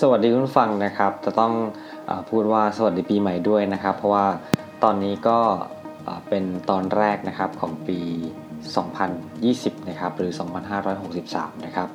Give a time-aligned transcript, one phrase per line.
[0.00, 1.52] สวัสดีคุณฟังนะครับ จะต้อง
[2.08, 4.26] อพูดว่าสวัสดีปีใหม่ด้วยนะครับ เพราะว่า
[4.82, 5.38] ตอนนี้ก็
[6.28, 7.98] เป็นตอนแรกนะครับของปี
[9.14, 10.32] 2020 นะครับ หรือ
[10.98, 11.88] 2563 นะครับ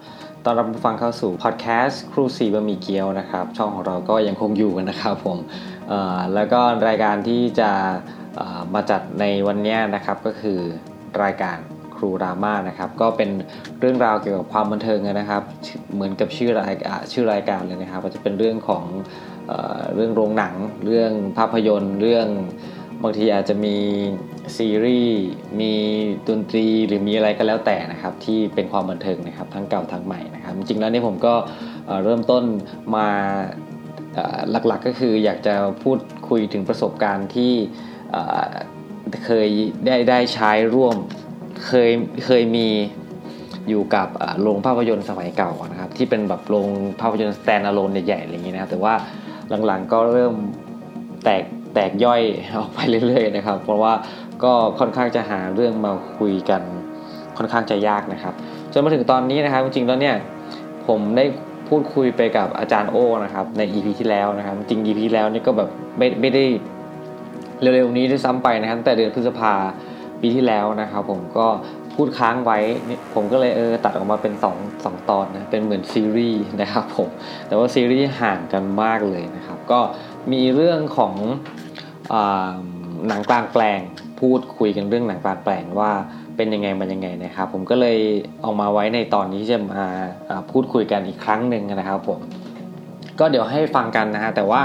[0.46, 5.38] ตอนรับผู้ฟังเข้าสู่พอดแคสต์ครูสีบะหมี่เกี๊ยวนะครับ ช่องของเราก็ยังคงอยู่กันนะครับผม
[6.34, 7.72] แล้วก็รายการที่จะ
[8.74, 10.60] มาจัดในวันนี้นะครับก็คือ
[11.24, 11.58] รายการ
[12.04, 13.30] รูรามานะครับ ก็เป็น
[13.80, 15.44] เรื่องราวเกี่ยวกับความบันเทิงนะครับ
[15.94, 16.74] เหมือนกับชื่อราย
[17.12, 18.86] ชื่อรายการเลยนะครับก็จะเป็นเรื่องของ
[19.48, 19.54] เอ
[19.96, 22.28] เรื่องโรงหนัง เรื่องภาพยนตร์ เรื่อง
[23.04, 23.78] บางทีอาจจะมี
[24.58, 25.22] ซีรีส์
[25.60, 25.74] มี
[26.30, 31.34] ดนตรีหรือมีอะไรก็แล้วแต่นะครับ ที่เป็นความบันเทิงนะครับ ทั้งเก่าทั้งใหม่นะครับ จริงแล้วนี่ผมก็
[32.04, 32.44] เริ่มต้น
[32.96, 33.08] มา
[34.52, 37.54] หลักๆก็คืออยากจะพูดคุยถึงประสบการณ์ที่
[39.26, 39.50] เคย
[39.86, 40.96] ได้ได้ใช้ร่วม
[41.66, 41.90] เคย
[42.26, 42.68] เคยมี
[43.70, 44.08] อยู่กับ
[44.42, 46.68] โรงภาพยนตร์สมัยเก่านะครับที่เป็นแบบโรง
[47.02, 48.94] ภาพยนตร์สแตนด์อะโลนใหญ่ๆอะไรอย่างนี้นะแต่ว่า
[49.66, 50.34] หลังๆก็เริ่ม
[51.24, 52.22] แตกแตกย่อย
[52.58, 53.94] ออกไปเรื่อยๆนะครับ เพราะว่า
[54.44, 56.62] ก็ค่อนข้างจะหาเรื่องมาคุยกัน
[57.38, 58.34] ค่อนข้างจะยากนะครับ
[58.72, 60.16] จนมาถึงตอนนี้นะครับจริงๆแล้วเนี่ย
[60.88, 61.26] ผมได้
[61.70, 66.44] พูดคุยไปกับอาจารย์โอนะครับใน EP ที่แล้วนะครับ จริง EP แล้วนี่ก็แบบไม่ไม่ได้
[67.62, 69.54] เร็วๆนี้ด้วยซ้ำไปนะครับแต่เดือนพฤษภา
[70.22, 71.48] ปีที่แล้วนะครับผมก็
[71.96, 72.60] พูดค้างไว้
[73.14, 77.10] ผมก็เลยเออตัดออกมาเป็น2 2ตอนนะ เป็นเหมือนซีรีส์นะครับผม
[77.48, 79.80] แต่ว่าซีรีส์ห่างกันมากเลยนะครับ ก็
[80.32, 81.16] มีเรื่องของ
[82.14, 82.16] อ
[83.08, 83.80] หนังกลางแปลง
[84.20, 85.92] พูดคุยกันเรื่องหนังกลางแปลงว่า
[86.36, 87.98] เป็นยังไงมันยังไงนะครับ ผมก็เลย
[88.44, 89.84] ออกมาไว้ในตอนนี้จะมา
[90.52, 92.20] พูดคุยกันอีกครั้งหนึ่งนะครับผม
[93.20, 94.62] ก็เดี๋ยวให้ฟังกันนะฮะ แต่ว่า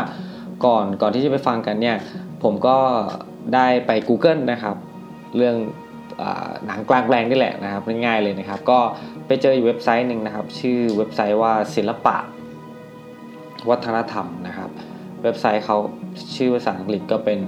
[0.65, 1.97] ก่อนก่อนที่จะไปฟังกันเนี่ย
[2.43, 2.77] ผมก็
[3.55, 4.77] ได้ไป Google นะครับ
[5.37, 5.57] เรื่อง
[6.67, 8.79] หนังกลางแปลงนี่แหละนะครับง่ายๆเลยนะครับ ก็
[9.27, 12.17] ไปเจออยู่เว็บไซต์หนึ่งนะครับ ชื่อเว็บไซต์ว่าศิลปะ
[13.71, 14.71] วัฒนธรรมนะครับ
[15.23, 15.77] เว็บไซต์เขา
[16.37, 17.41] ชื่อภาษาอังกฤษก็เป็น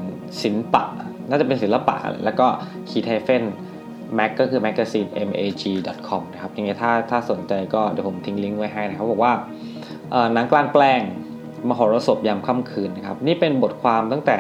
[0.43, 0.85] ศิลปะ
[1.29, 2.47] น่าจะเป็นศิลปะ แล้วก็
[2.89, 3.45] คีไทเฟน
[4.19, 9.33] mac ก็คือ magazine mag com นะครับยังไงถ้าถ้าสนใจก็เดี๋ยวผมทิ้งลิงก์ไว้ให้นะครับบอกว่า
[10.35, 11.01] หนังกลางแปลง
[11.69, 14.37] มหรสพยามค่ำคืนนะครับ นี่เป็นบทความตั้งแต่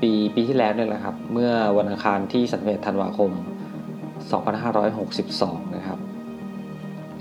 [0.00, 3.30] ปีปีที่แล้วเนี่ยแหละครับ เมื่อวันอังคารที่31ธันวาคม
[4.52, 5.98] 2562 นะครับ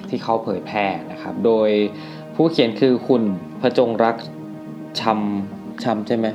[0.09, 1.69] ที่เขาเผยแพร่นะครับ โดย
[2.35, 3.23] ผู้เขียนคือคุณ
[3.61, 4.15] พระจงรัก
[4.99, 6.27] ชำชำใช่ไหม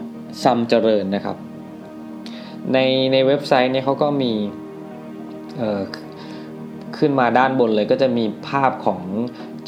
[0.42, 1.36] ซัมเจริญนะครับ
[2.72, 2.78] ใน
[3.12, 4.32] ในเว็บไซต์เนี่ยเขาก็มี
[6.98, 9.00] ขึ้นมาด้านบนเลยก็จะมีภาพของ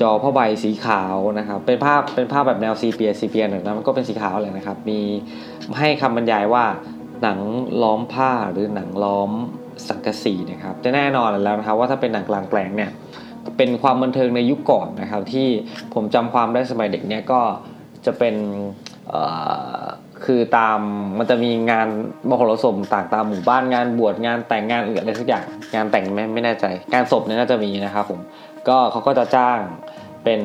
[0.00, 5.00] จอผ้าใบสีขาวนะครับ เป็นภาพเป็นภาพแบบแนวซีเปียซีเปียหน่อยนะมันก็เป็นสีขาวเลยนะครับ มี
[5.78, 6.64] ให้คำบรรยายว่า
[7.22, 7.38] หนัง
[7.82, 9.30] ล้อมผ้าหรือหนังล้อม
[9.88, 12.90] สังกะสีนะครับจะแน่นอนแล้วนะครับว่าถ้าเป็นหนังกลางแปลงเนี่ย
[13.56, 15.48] เป็นความบันเทิงในยุคก่อนนะครับที่
[15.94, 17.40] ผมจำความได้สมัยเด็กเนี่ยก็
[18.06, 18.34] จะเป็น
[20.24, 20.80] คือตาม
[21.18, 21.88] มันจะมีงาน
[22.28, 25.44] มหรสพต่างตามหมู่บ้านงานบวชงานแต่งงานอื่นอะไรสักอย่าง
[25.74, 28.20] งานแต่งไม่ไม่แน่ใจ งานศพเนี่ยน่าจะมีนะครับผม
[28.68, 29.58] ก็เขาก็จะจ้าง
[30.24, 30.40] เป็น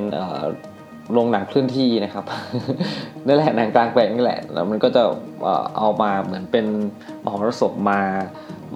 [1.13, 2.25] โรงหนังเคลื่อนที่นะครับ
[3.25, 5.03] นั่นแหละหนังกลางแปลงนี่แหละ แล้วมันก็จะ
[5.77, 6.65] เอามาเหมือนเป็น
[7.23, 8.01] มหรสพมา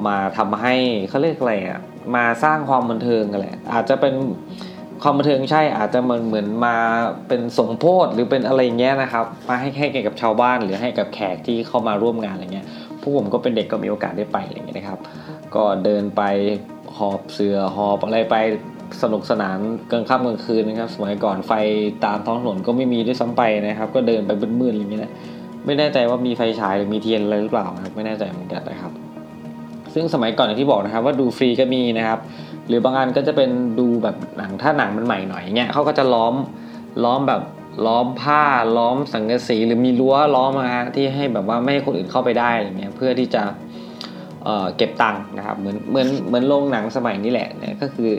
[0.07, 0.75] มาทำให้
[1.09, 1.81] เขาเรียกอะไรอะ
[2.15, 4.13] มาสร้างความบันเทิงกันแหละ อาจจะเป็น
[5.03, 6.75] ความบันเทิงใช่อาจจะมือนเหมือนมา
[7.27, 12.67] เป็นสมโพธหรือเป็นอะไรเงี้ยนะครับ มาให้ให้กับชาวบ้านหรือให้กับแขกที่เข้ามาร่วมงานอะไรเงี้ย
[13.01, 14.99] พวกผมก็เป็นเด็กก็มีโอกาสได้ไปอะไรเงี้ยนะครับ
[15.55, 16.21] ก็เดินไป
[16.97, 18.35] หอบเสือหอบอะไรไป
[19.01, 19.59] สนุกสนาน
[19.91, 21.51] กลางค่ำกลางคืนนะครับ สมัยก่อนไฟ
[22.05, 25.11] ตามท้องถนนก็ไม่มีด้วยซ้ำไปนะครับ ก็เดินไปมืดๆอย่างนี้นะ
[25.65, 28.91] ไม่แน่ใจว่ามีไฟฉายหรือมีเทียนอะไรหรือเปล่านะครับไม่แน่ใจเหมือนกันนะครับ
[29.93, 32.19] ซึ่งสมัยก่อนอย่างที่บอกนะครับ ว่าดูฟรีก็มีนะครับ
[32.67, 36.33] หรือบางอันก็จะเป็นดูแบบหนังถ้าหนังมันใหม่หน่อยเงี้ยเขาก็จะล้อม
[37.03, 37.41] ล้อมแบบ
[37.85, 38.43] ล้อมผ้า
[38.77, 43.43] ล้อมสังกะสีหรือมีรั้วล้อมมาที่ให้แบบว่าไม่ให้คนอื่นเข้าไปได้อะไรเงี้ยเพื่อที่จะ
[44.77, 48.11] เก็บตังค์นะครับเหมือนเหมือนเหมือนโรงหนังสมัยนี้แหละเนี่ยก็คือ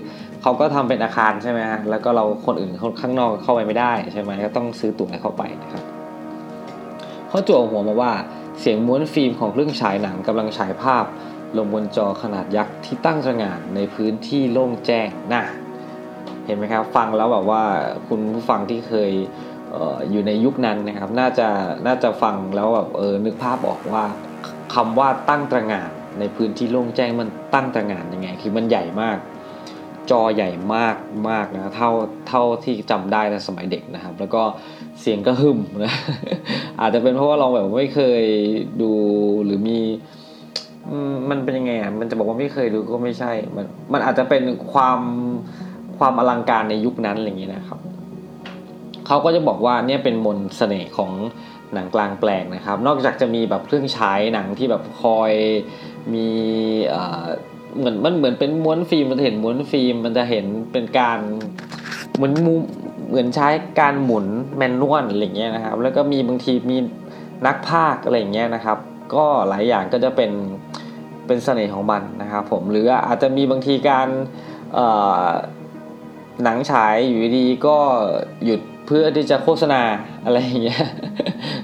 [0.43, 5.85] เขาก็ทำเป็นอาคารใช่ไหมฮะแล้วก็เราคนอื่นข้างนอกเข้าไปไม่ได้ใช่ไหมก็ต้องซื้อตั๋วให้เข้าไปนะครับ
[7.29, 8.13] เขาจั่วหัวมาว่า
[8.61, 11.05] เสียงม้วนฟิล์มของเครื่องฉายหนังกำลังฉายภาพ
[11.57, 15.43] ลงบนจอขนาดยักษ์ที่ตั้งสง่านในพื้นที่โล่งแจ้งนะ
[16.47, 17.63] เห็นไหมครับฟังแล้วแบบว่า
[18.09, 19.13] คุณผู้ฟังที่เคย
[19.75, 21.49] อออยู่ในยุคนั้นนะครับ น่าจะ
[21.87, 24.05] น่าจะฟังแล้วแบบเออนึกภาพออกว่า
[24.75, 29.19] คำว่าตั้งตระหง่านในพื้นที่โล่งแจ้งมันตั้งตระหง่านยังไง คือมันใหญ่มาก
[30.11, 30.97] จอใหญ่มาก
[31.31, 31.91] มากนะเท่า
[32.29, 34.43] เท่าที่จำได้ในสมัยเด็กนะครับ แล้วก็
[35.01, 35.95] เสียงก็หึมนะ
[36.81, 38.23] อาจจะเป็นเพราะว่าเราแบบไม่เคย
[38.83, 38.93] ดู
[39.45, 39.81] หรือมี
[41.31, 44.43] มันเป็นยังไงอะมันจะบอกว่าไม่เคยดูก็ไม่ใช่ มันมันอาจจะเป็น
[44.73, 45.01] ความ
[45.99, 47.79] ความอลังการในยุคนั้นอะไรอย่างนี้นะครับ
[49.07, 51.13] เขาก็จะบอกว่าเนี่ยเป็นมนเสน่ห์ของ
[51.75, 55.33] หนังกลางแปลงนะครับ นอกจากจะมีแบบเครื่องฉายหนังที่แบบคอย
[56.15, 56.29] มี
[57.79, 61.19] เหมือนมันเหมือนเป็นม้วนฟิล์มมันจะเห็นม้วนฟิล์มมันจะเห็นเป็นการ
[62.15, 62.55] เหมือนมู
[63.09, 63.49] เหมือนใช้
[63.81, 64.27] การหมุน
[64.57, 66.77] แมนนวลอะไรเงี้ยนะครับ แล้วก็มีบางทีมี
[67.47, 68.79] นักภาคอะไรเงี้ยนะครับ
[69.15, 70.31] ก็หลายอย่างก็จะเป็น
[71.27, 74.09] เป็นเสน่ห์ของมันนะครับผมหรืออาจจะมีบางทีการ
[76.45, 77.77] หนังฉายอยู่ดีก็
[78.45, 79.83] หยุดเพื่อที่จะโฆษณา
[80.25, 80.83] อะไรอย่างเงี้ย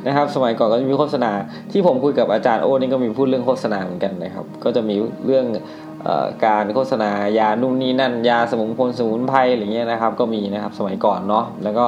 [0.06, 1.31] นะครับ สมัยก่อนก็จะมีโฆษณา
[1.73, 5.47] ที่ผมคุยกับอาจารย์โอ้นี่ก็มีพูดเรื่องโฆษณาเหมือนกันนะครับ ก็จะมีเรื่อง
[6.44, 11.87] การโฆษณายานุ่นนี่นั่น ยาสมุนไพรสมุนไพรอะไรเงี้ยนะครับ ก็มีนะครับสมัยก่อนเนาะแล้วก็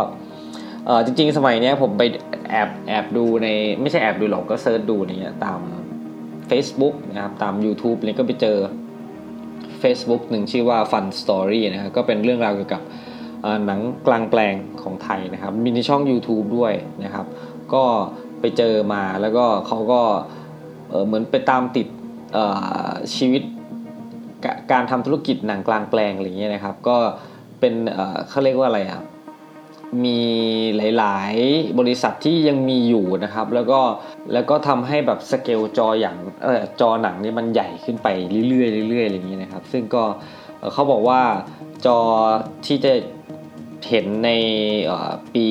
[1.05, 2.03] จริง ๆ สมัยเนี้ยผมไป
[2.51, 3.49] แอบแอบดูใน
[3.81, 5.61] ไม่ใช่แอบดูหรอกก็เซิร์ชดูเนี่ยตาม
[6.51, 8.59] Facebook นะครับตาม YouTube เลยก็ไปเจอ
[9.83, 12.83] Facebook หนึ่งชื่อว่า Fun Story นะครับก็เป็นเรื่องราวเกี่ยวกับ
[13.67, 16.73] หนังกลางแปลงของไทยนะครับ มีในช่อง YouTube ด้วย
[17.05, 17.27] นะครับ
[17.75, 17.85] ก็
[18.41, 20.01] ไปเจอมาแล้วก็เขาก็
[21.07, 21.87] เหมือนไปตามติด
[23.17, 23.43] ชีวิต
[24.73, 26.97] การทำธุรกิจหนังกลางแปลงอะไรเงี้ยนะครับ ก็
[27.61, 27.75] เป็น
[28.29, 29.01] เขาเรียกว่าอะไรอะ
[30.05, 30.21] มี
[30.99, 33.81] หลายๆ บริษัทที่ยังมีอยู่นะครับ แล้วก็
[34.33, 38.09] แล้วก็ทำให้แบบสเกลจออย่างเออจอหนังนี่มันใหญ่ขึ้นไป
[38.49, 40.05] เรื่อยๆเรื่อยๆอะไรอย่างนี้นะครับ ซึ่งก็
[40.73, 41.21] เขาบอกว่า
[41.87, 41.99] จอ
[42.67, 42.93] ที่จะ
[43.89, 44.31] เห็นใน
[45.35, 45.47] ปี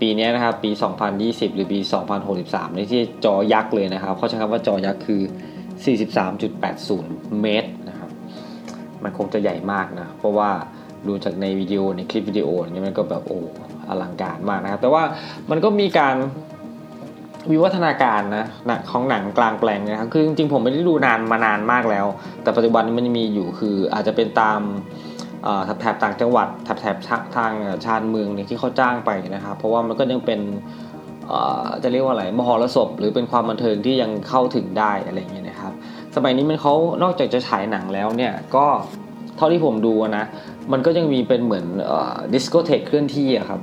[0.00, 0.70] ปีนี้นะครับปี
[1.14, 1.78] 2020 หรือปี
[2.28, 5.22] 2063ในที่จอยักษ์เลยนะครับเขาใช้คำว่าจอยักษ์คือ
[6.50, 7.83] 43.80 เมตรนะครับ
[9.04, 10.50] มันคงจะใหญ่มากนะ เพราะว่า
[11.06, 13.40] ดูจากในวิดีโอในคลิปวิดีโอเงี้ยมันก็แบบโอ้
[13.88, 15.02] อลังการมากนะครับ แต่ว่า
[15.50, 16.16] มันก็มีการ
[17.50, 18.46] วิวัฒนาการนะ
[18.90, 22.06] ของหนังกลางแปลงนะครับคือจริงๆผมไม่ได้ดูนานมานานมากแล้ว
[22.42, 24.60] แต่ปัจจุบันมันมีอยู่คืออาจจะเป็นตาม
[25.80, 26.96] แถบต่างจังหวัดแถบแถบ
[27.36, 27.52] ทาง
[27.84, 30.40] ชานเมืองเนี่ยที่เขาจ้างไปนะครับเพราะว่ามันก็ยังเป็น
[31.82, 35.63] จะเรียกว่าอะไรมหรสพหรือเป็นความบันเทิงที่ยังเข้าถึงได้อะไรอย่างเงี้ยนะครับ
[36.16, 38.66] สมัยนี้มันเขานอกจากจะฉายหนังแล้วเนี่ยก็
[39.36, 40.24] เท่าที่ผมดูนะ
[40.72, 41.66] มันก็ยังมีเป็นเหมือน
[42.32, 43.60] ดิสโกเทคเคลื่อนที่อะครับ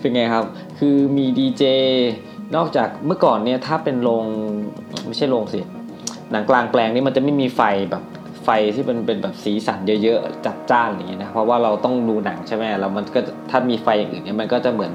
[0.00, 0.44] เป็นไงครับ
[0.78, 1.62] คือมีดีเจ
[2.56, 4.24] นอกจากเมื่อก่อนเนี่ยถ้าเป็นโรง
[5.06, 5.60] ไม่ใช่โรงสิ
[6.32, 7.60] หนังกลางแปลงนี่มันจะไม่มีไฟ
[7.90, 8.02] แบบ
[8.44, 13.20] ไฟที่เป็นเป็นแบบสีสันเยอะๆจัดจ้านอย่างนี้ยนะเพราะว่าเราต้องดูหนังใช่ไหมแล้วมันก็
[13.50, 14.92] ถ้ามีไฟอย่างอื่นเนี่ยมันก็จะเหมือน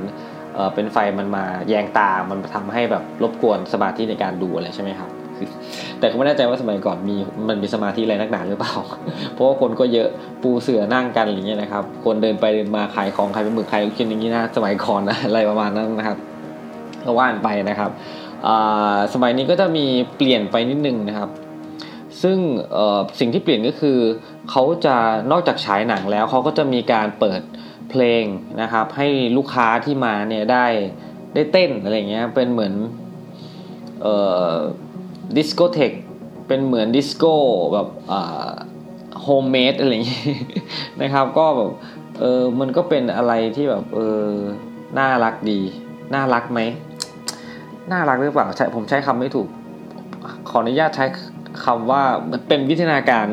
[0.53, 5.09] เออเป็นไฟมันมาแยงตา มันทำให้แบบรบกวนสมาธิในการดูอะไรใช่ไหมครับ
[5.99, 7.15] แต่ก็ไม่แน่ใจว่าสมัยก่อนมี
[7.49, 8.73] มันมีสมาธิอะไรนักหนาหรือเปล่า
[9.33, 10.09] เพราะว่าคนก็เยอะ
[10.43, 16.17] ปูเสือนั่งกันอย่างเงี้ยนะครับ คนเดินไปเดินมาขายของขายเป็นหมึกขายลูกชิ้นอย่างงี้นะสมัยก่อนนะอะไรประมาณนั้นนะครับ
[17.05, 17.91] ก็ว่านไปนะครับ
[19.13, 19.85] สมัยนี้ก็จะมี
[20.17, 21.29] เปลี่ยนไปนิดนึงนะครับ
[22.21, 22.37] ซึ่ง
[23.19, 23.97] สิ่งที่เปลี่ยนก็คือ
[24.51, 24.95] เขาจะ
[25.31, 27.41] นอกจากฉายหนังแล้วเขาก็จะมีการเปิด
[27.89, 28.23] เพลง
[28.61, 30.65] นะครับ ให้ลูกค้าที่มาเนี่ยได้
[31.35, 32.73] ได้เต้นอะไรเงี้ยเป็นเหมือน
[35.37, 35.91] ดิสโกเทค
[36.47, 37.33] เป็นเหมือนดิสโก้
[37.73, 37.87] แบบ
[39.21, 40.25] homemade อะไรอย่างนี้
[41.01, 41.71] นะครับ ก็แบบ
[42.19, 44.27] เออมันก็เป็นอะไรที่แบบเออ
[44.99, 45.59] น่ารักดี
[46.13, 46.59] น่ารักไหม
[47.91, 49.47] น่ารักหรือเปล่าใช่ผมใช้คำไม่ถูก
[50.49, 51.05] ขออนุญาตใช้
[51.65, 52.03] คำว่า
[52.47, 53.27] เป็นวิทยาการ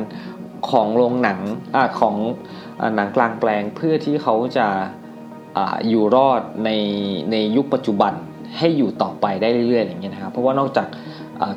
[0.70, 1.40] ของโรงหนัง
[1.74, 2.14] อของ
[2.96, 4.66] หนังกลางแปลงเพื่อที่เขาจะ
[5.56, 6.70] ออยู่รอดใน
[7.30, 8.12] ในยุคปัจจุบัน
[8.58, 10.86] ให้อยู่ต่อไปได้เรื่อยๆอย่างเงี้ยนะครับ เพราะว่านอกจาก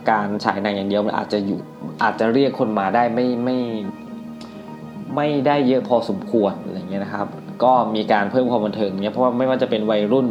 [0.09, 1.59] การฉายหนังอย่างเดียวมันอาจจะอยู่
[2.03, 3.57] อาจจะเรียกคนมาได้ไม่ไม่
[5.15, 7.27] ไม่ได้เยอะพอสมควรอะไรเงี้ยนะครับ
[7.63, 10.27] ก็มีการเพิ่มความบันเทิงเนี้ยเพราะว่าไม่ว่าจะเป็นวัยรุ่น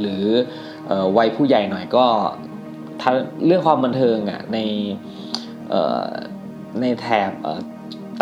[0.00, 0.24] หรือ
[1.16, 2.06] วัยผู้ใหญ่หน่อยก็
[3.46, 4.58] เรื่องความบันเทิงอะใน
[6.80, 7.30] ในแถบ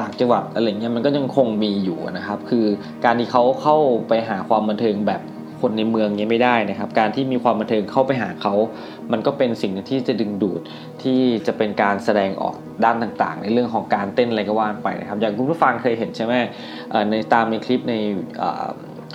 [0.01, 2.67] ต่างจังหวัดอะไรเงี้ยมันก็ยังคงมีอยู่นะครับ คือ
[3.05, 3.77] การที่เขาเข้า
[4.09, 5.21] ไปหาความบันเทิงแบบ
[5.61, 8.55] คนในเมืองเนี้ยไม่ได้นะครับ การที่มีความบันเทิงเข้าไปหาเขา
[9.13, 10.61] มันก็เป็นสิ่งที่จะดึงดูด
[11.03, 16.35] ที่จะเป็นการแสดงออกด้านต่างๆ ในเรื่องของการเต้นอะไรก็ว่าไปนะครับอย่างคุณผู้ฟังเคยเห็นใช่ไหม
[17.11, 17.95] ในตามในคลิปใน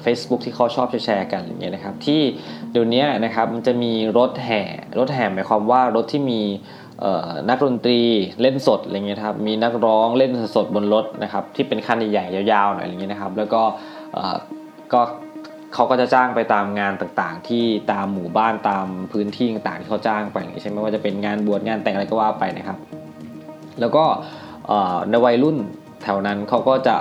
[0.05, 2.21] Facebook ที่เขาชอบแชร์กันอย่างเงี้ยนะครับที่
[2.71, 4.61] เดี๋ยวนี้นะครับมันจะมีรถแห่
[4.99, 6.41] รถแห่หมายความว่ารถที่มี
[7.49, 7.99] นักดนตรี
[8.41, 13.61] เล่นสดอะไรเงี้ยครับมีนักร้องเล่นสดบนรถนะครับที่เป็นคันใหญ่ๆยาวๆหน่อยอะไรเงี้ยนะครับแล้วก็
[14.93, 15.01] ก็
[15.73, 22.77] เขาก็จะจ้างไปตามงานต่างๆ ที่ตามหมู่บ้านตามพื้นที่ต่างๆที่เขาจ้างไปใช่ไหมว่าจะเป็นงานบวชงานแต่งอะไรก็ว่าไปนะครับ
[23.79, 24.03] แล้วก็
[25.09, 25.57] ในวัยรุ่น
[26.03, 26.95] แถวนั้นเขาก็จะ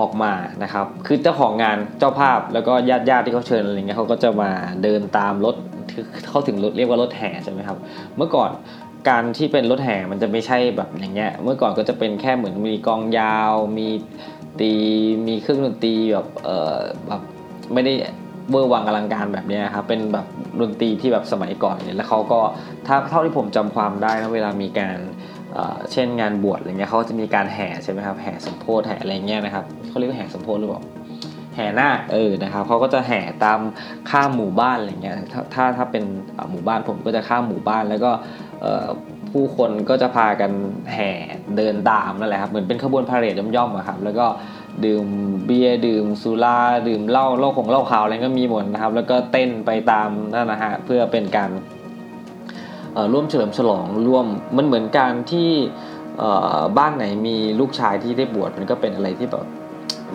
[0.00, 0.32] ออกมา
[0.62, 4.50] นะครับ คือเจ้าของงานเจ้าภาพแล้วก็ญาติญาติที่เขาเชิญอะไรเงี้ยเขาก็จะมา
[4.82, 5.54] เดินตามรถ
[6.28, 7.78] เข้าถึงรถเรียกว่ารถแห่ใช่ไหมครับ
[8.16, 8.50] เมื่อก่อน
[9.08, 13.88] การที่เป็นรถแห่มันจะไม่ใช่แบบอย่างเงี้ย เมื่อก่อนก็จะเป็นแค่เหมือนมีกองยาว มี
[14.60, 14.72] ตี
[15.28, 17.22] มีเครื่องดนตรีแบบเออแบบ
[17.74, 17.94] ไม่ได้
[18.50, 20.26] เวอร์วังอลังการแบบนี้ครับเป็นแบบ
[20.60, 22.40] ดนตรีที่แบบสมัยก่อนเนี่ยแล้วเขาก็
[22.86, 24.96] ถ้าเท่าที่ผมจำความได้นะเวลามีการ
[25.92, 30.82] เช่นงานบวชอะไรเงี้ยเขาจะมีการแห่ใช่ไหมครับแห่สมโพธิแห่อะไรเงี้ยนะครับเขาเรียกว่าแห่สมโพธิหรือเปล่า
[31.54, 33.60] แห่หน้าเออนะครับเขาก็จะแห่ตาม
[34.10, 36.04] ข้ามหมู่บ้านอะไรเงี้ยถ้าถ้าถ้าเป็น
[36.50, 38.10] หมู่บ้านผมก็จะข้ามหมู่บ้านแล้วก็
[39.32, 40.50] ผู้คนก็จะพากัน
[40.92, 41.10] แห่
[41.56, 44.26] เดินตามนั่นแหละครับเหมือนเป็นขบวนพาเหรดย่อมๆอะครับแล้วก็
[44.84, 45.06] ดื่ม
[45.46, 51.50] เบียร์ดื่มสุราดื่มเหล้าเหล้าของเหล้าขาวอะไรก็มีหมดนะครับ แล้วก็เต้นไปตามนั่นนะฮะเพื่อเป็นการ
[53.12, 55.50] ร่วมเฉลิมฉลองร่วมมันเหมือนการที่
[56.78, 59.46] บ้านไหนมีลูกชายที่ได้บวชมันก็เป็นอะไรที่แบบ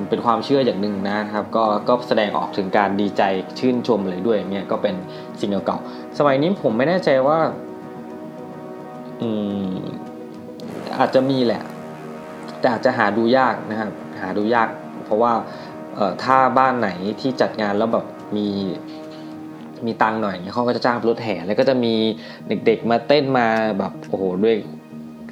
[0.10, 3.24] เป็นความเชื่ออย่างหนึ่งนะครับ ก็ก็แสดงออกถึงการดีใจ
[3.60, 4.96] ชื่นชมเลยด้วยเนี่ยก็เป็น
[5.40, 7.40] สิ่งเก่าๆสมัยนี้ผมไม่แน่ใจว่า
[9.22, 9.30] อื
[9.70, 9.74] ม
[11.00, 11.64] อาจจะมีแหละ
[12.60, 13.92] แต่อาจจะหาดูยากนะครับ
[14.22, 14.70] หาดูยาก
[15.06, 15.32] เพราะว่า
[16.24, 16.90] ถ้าบ้านไหน
[17.22, 18.48] ที่จัดงานแล้วแบบมี
[19.86, 21.94] มีตังหน่อยเขาก็จะจ้างรถแห่แล้วก็จะมี
[22.48, 23.48] เด็กๆมาเต้นมา
[23.80, 24.56] แบบโอ้โหด้วย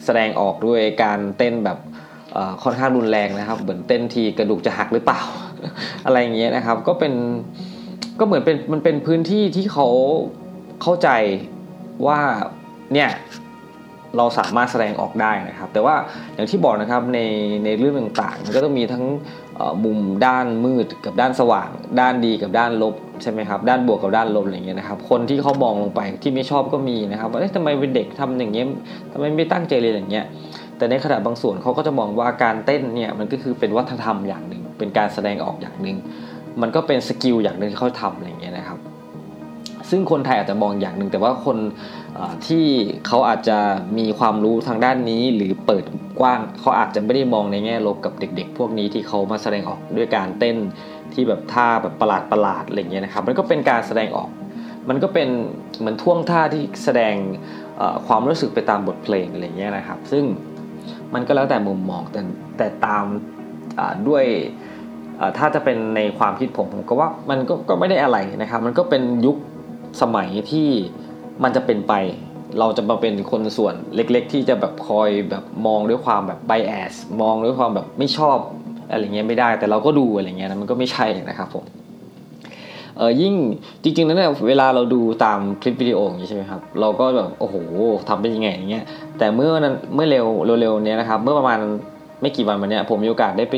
[0.05, 1.77] แสดงออกด้วยการเต้นแบบ
[2.63, 5.22] ค่อนข้างรุนแรงนะครับ เหมือนเต้นทีกระดูกจะหักหรือเปล่า
[6.05, 7.13] อะไรอย่างเงี้ยนะครับ ก็เป็น
[8.19, 9.88] ก็เหมือนเป็นมันเป็นพื้นที่ที่เขา
[10.81, 11.10] เข้าใจ
[12.08, 12.19] ว่า
[12.93, 13.10] เนี่ย
[14.18, 15.96] เราสามารถแสดงออกได้นะครับ แต่ว่า
[16.36, 17.20] อย่างที่บอกนะครับใน
[17.66, 19.06] ในเรื่องต่างๆ มันก็ต้องมีทั้ง
[19.86, 28.66] มุมด้านมืดกับด้านสว่าง ด้านดีกับด้านลบใช่ไหมครับด้านบวกกับด้านลบอะไรเงี้ยนะครับคนที่เขามองลงไปที่ไม่ชอบก็มีนะครับว่าทำไมเป็นเด็กทำอย่างเงี้ย
[29.12, 30.25] ทำไมไม่ตั้งใจเรียนอย่างเงี้ย
[30.78, 35.98] แต่ในขณะบางส่วนเขาก็จะมองว่าการเต้นเนี่ยมันก็คือเป็นวัฒนธรรมอย่างหนึ่งเป็นการแสดงออกอย่างหนึ่ง
[36.62, 38.80] มันก็เป็นสกิลอย่างหนึ่งที่เขาทำอะไรเงี้ยนะครับ
[39.89, 41.58] ซึ่งคนไทยอาจจะมองอย่างหนึ่งแต่ว่าคน
[42.48, 42.66] ที่
[43.08, 43.58] เขาอาจจะ
[43.98, 45.86] มีความรู้ทางด้านนี้หรือเปิด
[46.20, 50.58] กว้างเขาอาจจะไม่ได้มองในแง่ลบกับเด็ก ๆ พวกนี้ที่เขามาแสดงออกด้วยการเต้น
[51.14, 54.30] ที่แบบท่าแบบประหลาดประหลาดอะไรเงี้ยนะครับมันก็เป็นการแสดงออก
[54.90, 55.30] มันก็เป็น
[55.80, 57.16] เหมือนท่วงท่าที่แสดง
[58.08, 60.26] ความรู้สึกไปตามบทเพลงอะไรเงี้ยนะครับ ซึ่ง
[61.14, 62.22] มันก็แล้วแต่มุมมองแต่
[62.58, 63.06] แต่ตาม
[64.08, 64.26] ด้วย
[65.38, 69.38] ถ้าจะเป็นในความคิดผมผมก็ว่ามันก็ก็ไม่ได้อะไรนะครับ มันก็เป็นยุค
[70.02, 70.70] สมัยที่
[71.43, 71.93] มันจะเป็นไป
[72.60, 78.38] เราจะมาเป็นคนส่วนเล็ก ๆ ที่จะแบบคอยแบบมองด้วยความแบบไบแอสมองด้วยความแบบไม่ชอบ
[78.91, 81.65] อะไรเงี้ยไม่ได้ แต่เราก็ดูอะไรเงี้ยนะมันก็ไม่ใช่นะครับผม
[82.98, 83.34] เออยิ่ง
[83.84, 87.55] จริงๆนั้นเนี่ยเวลาเราดูตามคลิปวิดีโออย่างนี้ใช่ไหมครับเราก็แบบโอ้โห
[88.10, 88.86] ทำเป็นยังไงอย่างเงี้ย
[89.17, 90.27] แต่เมื่อนั้นเมื่อเร็ว
[90.62, 91.60] เร็วๆเนี้ยนะครับเมื่อประมาณ
[92.22, 93.55] ไม่กี่วันมาเนี้ยผมมีโอกาสได้ไป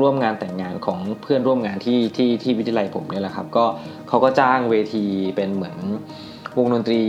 [0.00, 3.64] ร่วมงานแต่งงานของเพื่อนร่วมงานที่ที่ที่วิทยาลัยผมเนี่ยแหละครับก็
[4.08, 5.04] เขาก็จ้างเวที
[5.36, 5.76] เป็นเหมือน
[6.58, 7.00] วงดนตรี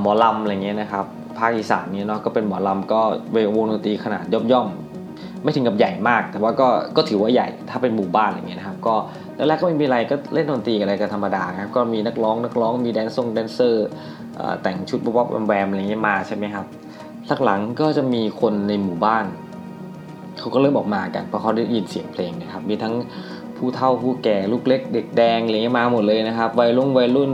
[0.00, 1.04] หมอลำอะไรเงี้ยนะครับ
[1.38, 3.00] ภาคอีสานนี้เนาะก็เป็นหมอลำก็
[3.32, 8.94] เวงดนตรีขนาดย่อมๆไม่ถึงกับใหญ่มาก แต่ว่าก็ก็ถือว่าใหญ่ถ้าเป็นหมู่บ้านอะไรเงี้ยนะครับก็
[9.36, 13.88] แรกๆก็ไม่มีอะไรก็เล่นดนตรีอะไรกันธรรมดาครับก็มีนักร้องนักร้องมีแดนซ์งแดนเซอร์
[14.62, 16.66] แต่งชุดบ๊อบแวมอะไรเงี้ยมาใช่ไหมครับ
[17.30, 19.24] สักหลังก็จะมีคนในหมู่บ้าน
[20.38, 22.94] เขาก็เริ่มออกมากันเพราะเขาได้ยินเสียงเพลงนะครับมีทั้ง
[23.58, 27.30] ผู้เฒ่าผู้แก่ลูกเล็กเด็กแดงอะไรเงี้ยมาหมดเลยนะครับ วัยรุ่นวัยรุ่น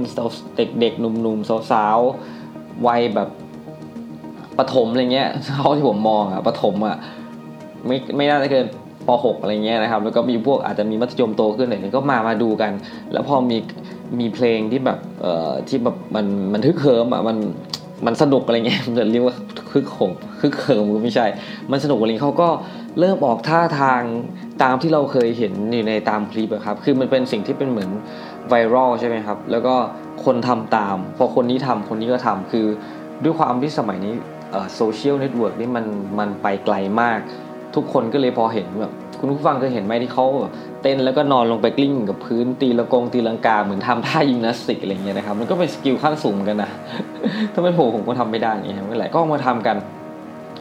[0.56, 3.28] เด็กเด็กหนุ่มๆสาวๆวัยแบบ
[4.58, 6.96] ปฐมอะไรเงี้ยเขาที่ผมมองอะปฐมอะ
[7.86, 8.66] ไม่ไม่น่าจะเกิน
[9.06, 12.72] ป .6 อะไรเงี้ยนะครับ แล้วก็มีพวกอาจจะมีมัธยมโตขึ้นหน่อยก็มามาดูกัน
[13.12, 13.58] แล้วพอมี
[14.18, 17.36] มีเพลงที่แบบเอ่อที่แบบมันมันทึกเหิมอะมัน
[18.06, 19.36] มันสนุกอะไรเงี้ยมันจะเรียกว่า
[19.70, 21.26] คึกโขมคึกเขิมก็ไม่ใช่
[21.70, 22.48] มันสนุกอะไรเขาก็
[22.98, 24.02] เริ่มออกท่าทาง
[24.62, 27.90] ตามที่เราเคยเห็นอยู่ในตามคลิปครับ คือมันเป็นสิ่งที่เป็นเหมือน
[28.48, 29.74] viral ใช่ไหมครับ แล้วก็
[30.24, 32.66] คนทำตาม พอคนนี้ทำคนนี้ก็ทำคือ
[33.24, 34.14] ด้วยความที่สมัยนี้
[34.76, 35.84] social network นี่มัน
[36.18, 37.18] มันไปไกลมาก
[37.74, 40.26] ทุกคนก็เลยพอเห็นแบบคุณผู้ฟังเคยเห็นไหมที่เขา
[40.82, 46.70] เต้นแล้วก็นอนลงไปกลิ้งกับพื้นตีละกงตีลังกาเหมือนทำท่ายิมนาสติกอะไรเงี้ยนะครับ มันก็เป็น skill ขั้นสูงกันนะ
[47.52, 49.76] ถ้าไม่ผมผมก็ทำไม่ได้อย่างเงี้ยเมื่อไหร่ก็มาทำกัน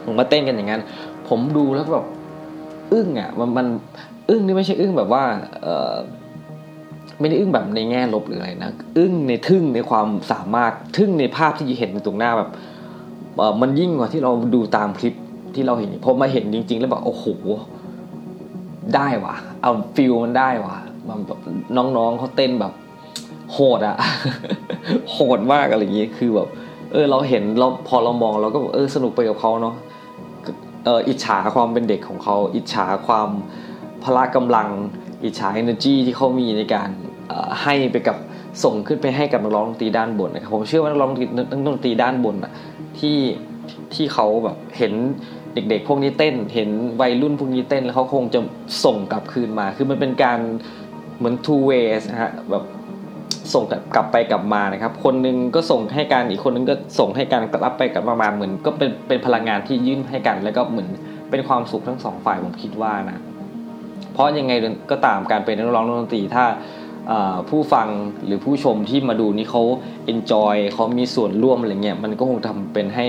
[0.04, 0.82] ผมมาเต้นกันอย่างนั้น
[1.28, 2.06] ผมดูแล้วแบบ
[2.92, 3.66] อึ้งอะมันมัน
[4.30, 5.24] อึ้งนี่ไม่ใช่อึ้งแบบว่า
[5.62, 5.94] เออ
[7.20, 12.50] ไม่ได้อึ้งแบบในแง่ลบหรืออะไรนะอึ้งในทึ่งในความสามารถทึ่งในภาพที่เห็นตรงหน้าแบบ
[13.36, 15.14] เออมันยิ่งกว่าที่เราดูตามคลิป
[15.54, 17.26] ที่เราเห็นพอมาเห็นจริง ๆ แล้วแบบโอ้โห
[18.96, 20.76] ได้ว่ะ เอาฟิลมันได้ว่ะ
[21.08, 21.38] มันแบบ
[21.76, 22.72] น้องๆเขาเต้นแบบ
[23.52, 23.96] โหดอะ
[25.12, 26.48] โหดมากอะไรอย่างงี้คือแบบ
[26.92, 29.74] เออเราเห็นเราพอเรามองเราก็เออสนุกไปกับเขาเนาะ
[30.86, 33.28] อออิจฉาความเป็นเด็กของเขาอิจฉาความ
[34.02, 34.68] พละกำลัง
[35.24, 36.88] อิจฉา energy ที่เขามีในการ
[37.62, 38.16] ให้ไปกับ
[38.64, 41.10] ส่งขึ้นไปให้กับนักร้องดนตรีด้านบนนะครับผมเชื่อว่านักร้อง
[41.66, 42.52] ดนตรีด้านบนอะ
[42.98, 43.18] ที่
[43.94, 44.92] ที่เขาแบบเห็น
[45.54, 46.70] เด็กๆพวกนี้เต้น เห็น
[47.00, 48.40] วัยรุ่นพวกนี้เต้นแล้วเขาคงจะ
[48.84, 50.38] ส่งกลับคืนมา คือมันเป็นการ
[51.18, 52.64] เหมือน two ways นะฮะแบบ
[53.54, 53.64] ส่ง
[53.96, 60.88] กลับไปกลับมานะครับ คนนึงก็ส่งให้กันอีกคนนึงก็ส่งให้กันกลับไปกลับมาเหมือน ก็เป็นเป็นพลังงานที่ยื่นให้กัน แล้วก็เหมือน
[61.30, 63.18] เป็นความสุขทั้งสองฝ่ายผมคิดว่านะ
[64.12, 64.52] เพราะยังไง
[64.90, 66.44] ก็ตามการเป็นนักร้องดนตรีถ้า
[67.50, 67.88] ผู้ฟัง
[68.26, 69.62] หรือผู้ชมที่มาดูนี่เขา
[70.06, 73.06] เอนจอยเขามีส่วนร่วมอะไรเงี้ยมันก็คงทำเป็นให้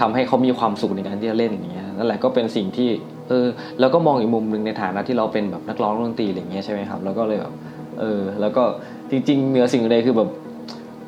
[0.00, 2.88] ทำให้เขามีความสุขในการที่จะเล่นอย่างเงี้ยนั่นแหละก็เป็นสิ่งที่
[3.28, 3.46] เออ
[3.80, 7.52] แล้วก็มองอีกมุมหนึ่งในฐานะที่เราเป็นแบบนักร้องดนตรีอะไรเงี้ยใช่ไหมครับแล้วก็เลยแบบ
[8.00, 8.64] เออแล้วก็
[9.10, 10.30] จริง ๆ เหนือสิ่งใดคือแบบ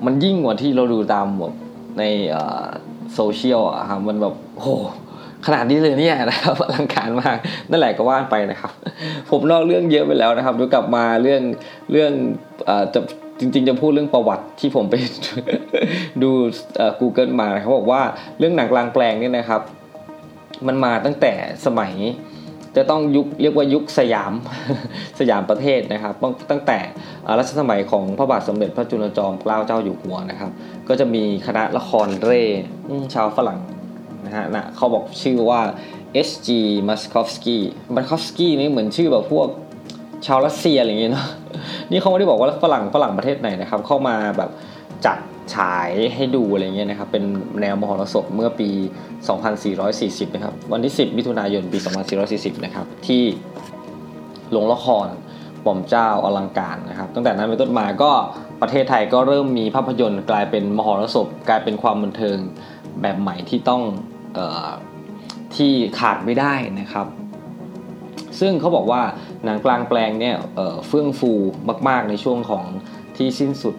[0.06, 1.54] มันยิ่งกว่าที่เราดูตามแบบ
[1.98, 2.02] ใน
[3.14, 4.74] โซเชียลอะครับมันแบบโอ้
[5.46, 7.36] ขนาดนี้เลยเนี่ยนะครับอลังการมาก
[7.70, 8.72] นั่นแหละก็ว่านไปนะครับ
[9.30, 11.42] ผมนอกเรื่องเยอะไปแล้วนะครับเดี๋ยวกลับมาเรื่อง
[11.92, 12.12] เรื่อง
[12.68, 13.00] อจะ
[13.40, 14.94] จริงๆ จะพูดเรื่องประวัติที่ผมไป
[16.22, 16.30] ดู
[17.00, 18.02] Google มาเขาบอกว่า
[18.38, 19.62] เรื่องหนังกลางแปลงเนี่ยนะครับ
[20.66, 21.32] มันมาตั้งแต่
[21.66, 21.94] สมัย
[22.76, 24.32] จะต้องยุคเรียกว่ายุคสยาม
[25.20, 26.14] สยามประเทศนะครับ
[26.50, 26.78] ตั้งแต่
[27.38, 30.50] รัชสมัยของพระบาทสมเด็จพระจุลจอมเกล้าเจ้าอยู่หัวนะครับ
[30.88, 32.42] ก็จะมีคณะละครเร่
[33.14, 33.60] ชาวฝรั่ง
[34.26, 35.60] นะฮะนะเขาบอกชื่อว่า
[36.28, 36.48] S.G.
[36.88, 37.58] m a s k o v s k y
[37.96, 39.48] m a s k o v s k y นี่เหมือนชื่อแบบพวก
[40.26, 41.26] ชาวรัสเซียอะไรอย่างเงี้ยเนาะ
[41.90, 44.50] นี่เขาไม่ได้บอกว่าฝรั่งฝรั่งประเทศไหนนะครับ เข้ามาแบบ
[45.06, 45.18] จัด
[45.54, 47.24] ฉายให้ดูอะไรเงี้ยนะครับเป็น
[47.60, 48.70] แนวมหรสพเมื่อปี
[49.72, 51.78] 2440 นะครับ วันที่ 10 มิถุนายนปี
[52.22, 53.22] 2440 นะครับ ที่
[54.54, 55.08] ลงละคร
[55.64, 58.10] ปอมเจ้าอลังการนะครับ ตั้งแต่นั้นเป็นต้นมาก็
[58.62, 62.38] ประเทศไทยก็เริ่มมีภาพยนตร์กลายเป็นมหรสพกลายเป็นความบันเทิง
[63.00, 63.82] แบบใหม่ที่ต้อง
[64.38, 64.68] ออ
[65.56, 67.06] ที่ขาดไม่ได้นะครับ
[68.40, 69.02] ซึ่งเขาบอกว่า
[69.44, 70.36] หนังกลางแปลงเนี่ย
[70.86, 71.32] เฟื่องฟู
[71.88, 72.64] มาก ๆ ในช่วงของ
[73.18, 73.74] ที่สิ้นสุด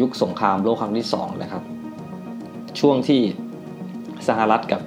[0.00, 1.62] ยุคสงครามโลกครั้งที่2นะครับ
[2.80, 3.20] ช่วงที่
[4.28, 4.80] สหรัฐกับ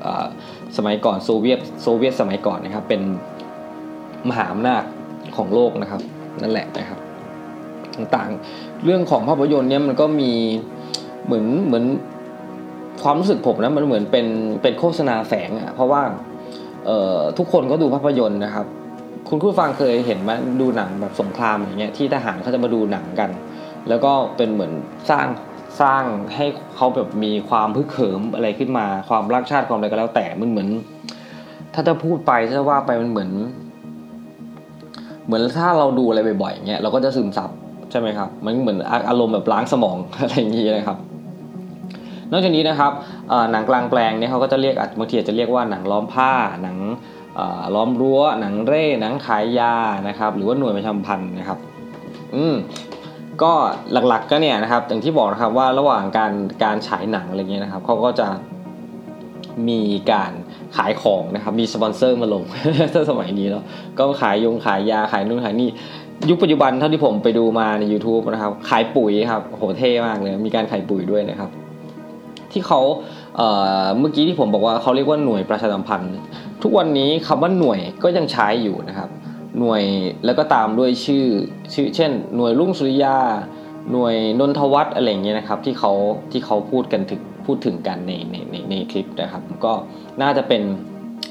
[0.78, 3.02] สมัยก่อนโซเวียตโซเวียตสมัยก่อนนะครับ เป็น
[4.30, 4.84] มหาอำนาจ
[5.36, 6.02] ของโลกนะครับ
[6.42, 7.00] นั่นแหละนะครับ
[7.96, 10.32] ต่างๆเรื่องของภาพยนตร์เนี่ยมันก็มี
[11.26, 11.86] เหมือนเหมือน
[13.04, 14.28] ความรู้สึกผมนะมันเหมือนเป็น
[14.62, 16.02] เป็นโฆษณาแฝงอะ่ะเพราะว่า
[17.38, 18.66] ทุกคนก็ดูภาพยนตร์นะครับ
[19.30, 23.30] คุณผู้ฟังเคยเห็นไหมดูหนังแบบสงครามอย่างเงี้ยที่ทหารเขาจะมาดูหนังกัน
[23.90, 24.72] แล้วก็เป็นเหมือน
[25.10, 25.28] สร้าง
[25.82, 26.04] สร้าง
[26.36, 26.46] ให้
[26.76, 30.68] เขาแบบมีความพึกเขิมอะไรขึ้นมา ความรักชาติความอะไรก็แล้วแต่มันเหมือน
[31.74, 33.32] ถ้าจะพูดไปถ้าว่าไปมันเหมือน
[35.26, 37.50] เหมือนถ้าเราดูอะไรบ่อยๆเงี้ยเราก็จะซึมซับ
[37.92, 38.78] ใช่ไหมครับ มันเหมือน
[39.10, 40.98] อารมณ์แบบล้างสมองอะไรอย่างเงี้นะครับ
[42.32, 42.92] นอกจากนี้นะครับ
[43.52, 46.32] หนังกลางแปลงเนี่ยเขาก็จะเรียกบางทีอาจะเรียกว่าหนังล้อมผ้า
[46.64, 46.78] หนัง
[47.76, 49.74] ล้อมรั้ว หนังเร่หนังขายยา
[50.08, 51.58] นะครับ หรือว่าหน่วยประชาพันธ์นะครับ
[52.36, 52.56] อืม
[53.44, 53.52] ก็
[53.92, 58.28] หลักๆก็เนี่ยนะครับอย่างที่บอกนะครับว่าระหว่างการการฉายหนังอะไรเงี้ยนะครับเขาก็จะ
[59.70, 60.32] มีการ
[60.78, 62.44] ขายของนะครับมีสปอนเซอร์มาลง
[62.94, 63.64] ถ้าสมัยนี้เนาะ
[64.00, 65.70] ก็ขายยงขายยาขายนู่นขายนี่
[66.30, 71.50] ยุคปัจจุบันเท่าที่ผมไปดูมาใน YouTube นะครับ ขายปุ๋ยครับโหเท่มากเลย มีการขายปุ๋ยด้วยนะครับ
[72.52, 72.82] ที่เขา
[73.38, 76.14] เมื่อกี้ที่ผมบอกว่าเขาเรียกว่าหน่วยประชาสัมพันธ์
[76.64, 79.10] ทุกวันนี้คำว่าหน่วยก็ยังใช้อยู่นะครับ
[79.60, 79.84] หน่วย
[80.26, 81.26] แล้วก็ตามด้วยชื่อ
[81.74, 83.18] ชื่อ เช่น หน่วยรุ่งสุริยา
[83.92, 85.94] หน่วยนนทวัฒน์อะไรอย่างเงี้ยนะครับที่เขา
[86.32, 89.74] ที่เขาพูดกันถึงพูดถึงกันในในในในคลิปนะครับ ก็
[90.22, 90.62] น่าจะเป็น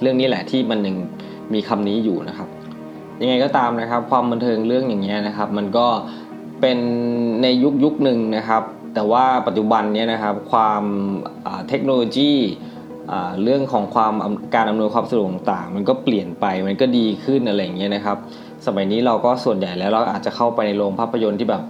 [0.00, 0.96] เรื่องนี้แหละที่มันยัง
[1.52, 2.48] มีคำนี้อยู่นะครับ
[3.20, 5.86] ยังไงก็ตามนะครับ ความบันเทิงเรื่องอย่างเงี้ยนะครับ มันก็
[6.60, 6.78] เป็น
[7.42, 8.62] ในยุคยุคหนึ่งนะครับ
[8.94, 10.82] แต่ว่าปัจจุบันเนี้นะครับ ความ
[11.68, 12.32] เทคโนโลยี
[13.42, 14.12] เรื่องของความ
[14.54, 18.18] การอำนวยความสะดวกต่างมันก็เปลี่ยนไปมันก็ดีขึ้นอะไรอย่างเงี้ยนะครับ
[18.66, 21.62] สมัยนี้เราก็ส่วนใหญ่แล้วเราอาจจะเข้าไปในโรงภาพยนตร์ที่แบบ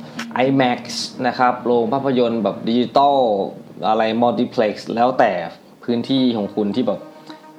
[0.44, 0.80] IMAX
[1.26, 3.18] นะครับโรงภาพยนตร์แบบดิจิตอล
[3.88, 5.32] อะไรมัลติเพล็กซ์แล้วแต่
[5.84, 7.00] พื้นที่ของคุณที่แบบ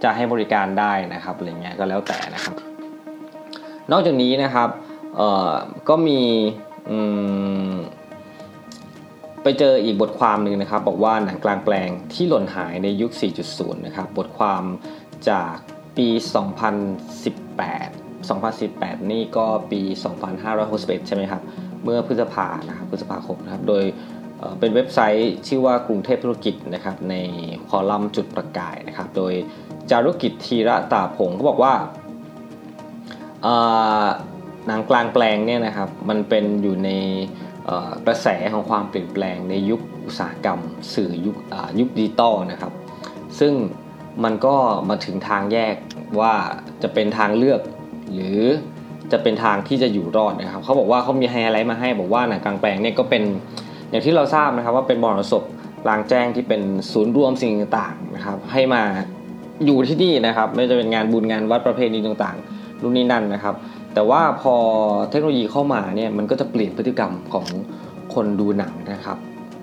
[0.03, 2.55] จะให้บริการได้นะครับอะไรเงี้ยก็แล้วแต่นะครับ
[3.91, 4.69] นอกจากนี้นะครับ
[5.89, 6.21] ก็มี
[9.43, 13.11] ไปเจออีกบทความหนึ่งนะครับ บอกว่าหนังกลางแปลงที่หล่นหายในยุค
[13.47, 14.63] 4.0 นะครับ บทความ
[15.29, 15.53] จาก
[15.97, 16.07] ปี
[17.05, 19.81] 2018 2018 นี่ก็ปี
[20.45, 21.41] 2561 ใช่ไหมครับ
[21.83, 23.83] เมื่อพฤษภานะครับพฤษภาคมนะครับ โดย
[24.59, 27.15] เป็นเว็บไซต์ชื่อว่ากรุงเทพธุรกิจนะครับ ใน
[27.69, 29.33] คอลัมน์จุดประกายนะครับ โดย
[29.89, 31.73] จารุกิจธีระตาผงก็บอกว่า
[34.67, 36.89] หนังกลางแปลงเนี่ยนะครับ มันเป็นอยู่ใน
[38.07, 40.59] กระแสของความเปลี่ยนแปลงในยุคอุตสาหกรรม
[40.95, 41.35] สื่อยุค
[41.79, 42.73] ยุคดิจิตอลนะครับ
[43.39, 43.53] ซึ่ง
[44.23, 44.55] มันก็
[44.89, 45.75] มาถึงทางแยก
[46.19, 46.33] ว่า
[46.83, 47.61] จะเป็นทางเลือก
[48.13, 48.39] หรือ
[49.11, 53.23] จะเป็นทางที่จะอยู่รอดนะครับเขาบอกว่าเขามีไฮไลท์มาให้บอกว่าหนังกลางแปลงเนี่ยก็เป็น
[53.89, 55.43] อย่างที่เราทราบนะครับว่าเป็นมหรสพ
[55.85, 58.81] กลางแจ้งที่เป็นศูนย์รวมสิ่งต่างๆนะครับ ให้มา
[59.65, 63.55] อยู่ที่นี่นะครับ ไม่ว่าจะเป็นงานบุญงานวัดประเพณีต่างๆรุ่นนี้นั่นนะครับ
[63.97, 64.55] แต่ว่าพอ
[65.09, 67.45] เทคโนโลยีเข้ามาเนี่ยมันก็จะเปลี่ยนพฤติกรรมของ
[68.13, 69.17] คนดูหนังนะครับ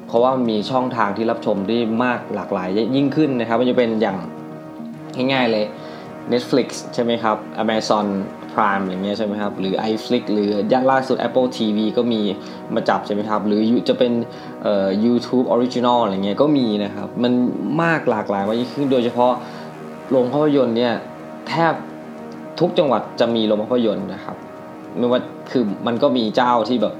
[0.07, 4.17] เพราะว่ามีช่องทางที่รับชมได้มากหลากหลายยิ่งขึ้นนะครับ มันจะเป็นอย่าง
[5.33, 5.65] ง่ายๆเลย
[6.33, 8.07] Netflix ใช่ไหมครับ Amazon
[8.53, 12.21] Prime อย่างเงี้ยใช่ไหมครับ หรือ iFlix หรือยันล่าสุด Apple TV ก็มี
[12.75, 14.13] มาจับใช่ไหมครับ หรือจะเป็น
[14.63, 17.33] เอ่อ YouTube Original อะไรเงี้ยก็มีนะครับ มัน
[17.83, 19.33] มากหลากหลายว่ายิ่งขึ้นโดยเฉพาะ
[20.11, 20.95] โรงภาพยนตร์เนี่ย
[21.49, 21.75] แทบ
[22.61, 24.37] ทุกจังหวัดจะมีโรงภาพยนตร์นะครับ
[24.99, 26.95] ไม่ว่าคือมันก็มีเจ้าที่แบบ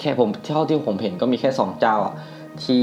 [0.00, 1.96] แค่ผมเท่าที่ผมเห็นก็มีแค่สองเจ้า
[2.64, 2.82] ที่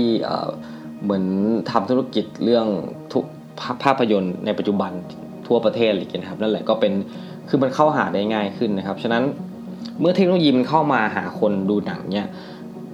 [1.04, 1.26] เหมือน
[1.72, 2.68] ทำธุรกิจเรื่อง
[3.14, 3.26] ทุก
[3.84, 4.92] ภาพยนตร์ในปัจจุบัน
[5.48, 6.94] ทั่วประเทศอะไรอย่างเงี้ยครับนั่นแหละก็เป็น
[7.50, 9.24] คือมันเข้าหาได้ง่ายขึ้นนะครับ ฉะนั้น
[10.00, 12.28] เมื่อเทคโนโลยีมันเข้ามาหาคนดูหนังเนี่ย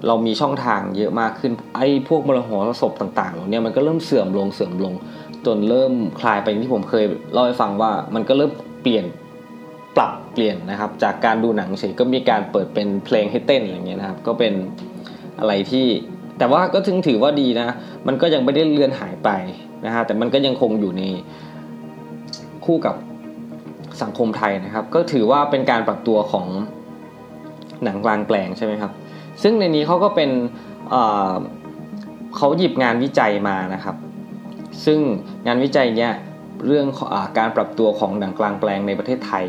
[0.06, 4.94] เรามีช่องทางเยอะมากขึ้นไอ้พวกมรหรสพต่างๆเหล่านี้มันก็เริ่มเสื่อมลงเสื่อมลง
[5.46, 8.52] จนเริ่มคลายไปที่ผมเคยเล่าให้ฟังว่ามันก็เริ่ม
[8.82, 9.04] เปลี่ยน
[9.96, 14.52] ปรับเปลี่ยนนะครับ จากการดูหนังเฉยก็มีการเปิดเป็นเพลงให้เต้นอะไรเงี้ยนะครับ ก็เป็น
[15.40, 15.86] อะไรที่
[16.38, 17.76] แต่ว่าก็ถึงถือว่าดีนะ
[18.06, 19.30] มันก็ยังไม่ได้เลือนหายไป
[19.86, 21.02] นะฮะแต่มันก็ยังคงอยู่ใน
[22.64, 22.96] คู่กับ
[24.02, 26.46] สังคมไทยนะครับ ก็ถือว่าเป็นการปรับตัวของ
[27.84, 28.92] หนังกลางแปลงใช่ไหมครับ
[29.42, 30.30] ซึ่งในนี้เขาก็เป็น
[32.36, 33.96] เขาหยิบงานวิจัยมานะครับ
[34.84, 34.98] ซึ่ง
[35.46, 36.12] งานวิจัยเนี้ย
[36.66, 39.46] เรื่องอการปรับตัวของหนังกลางแปลงในประเทศไทย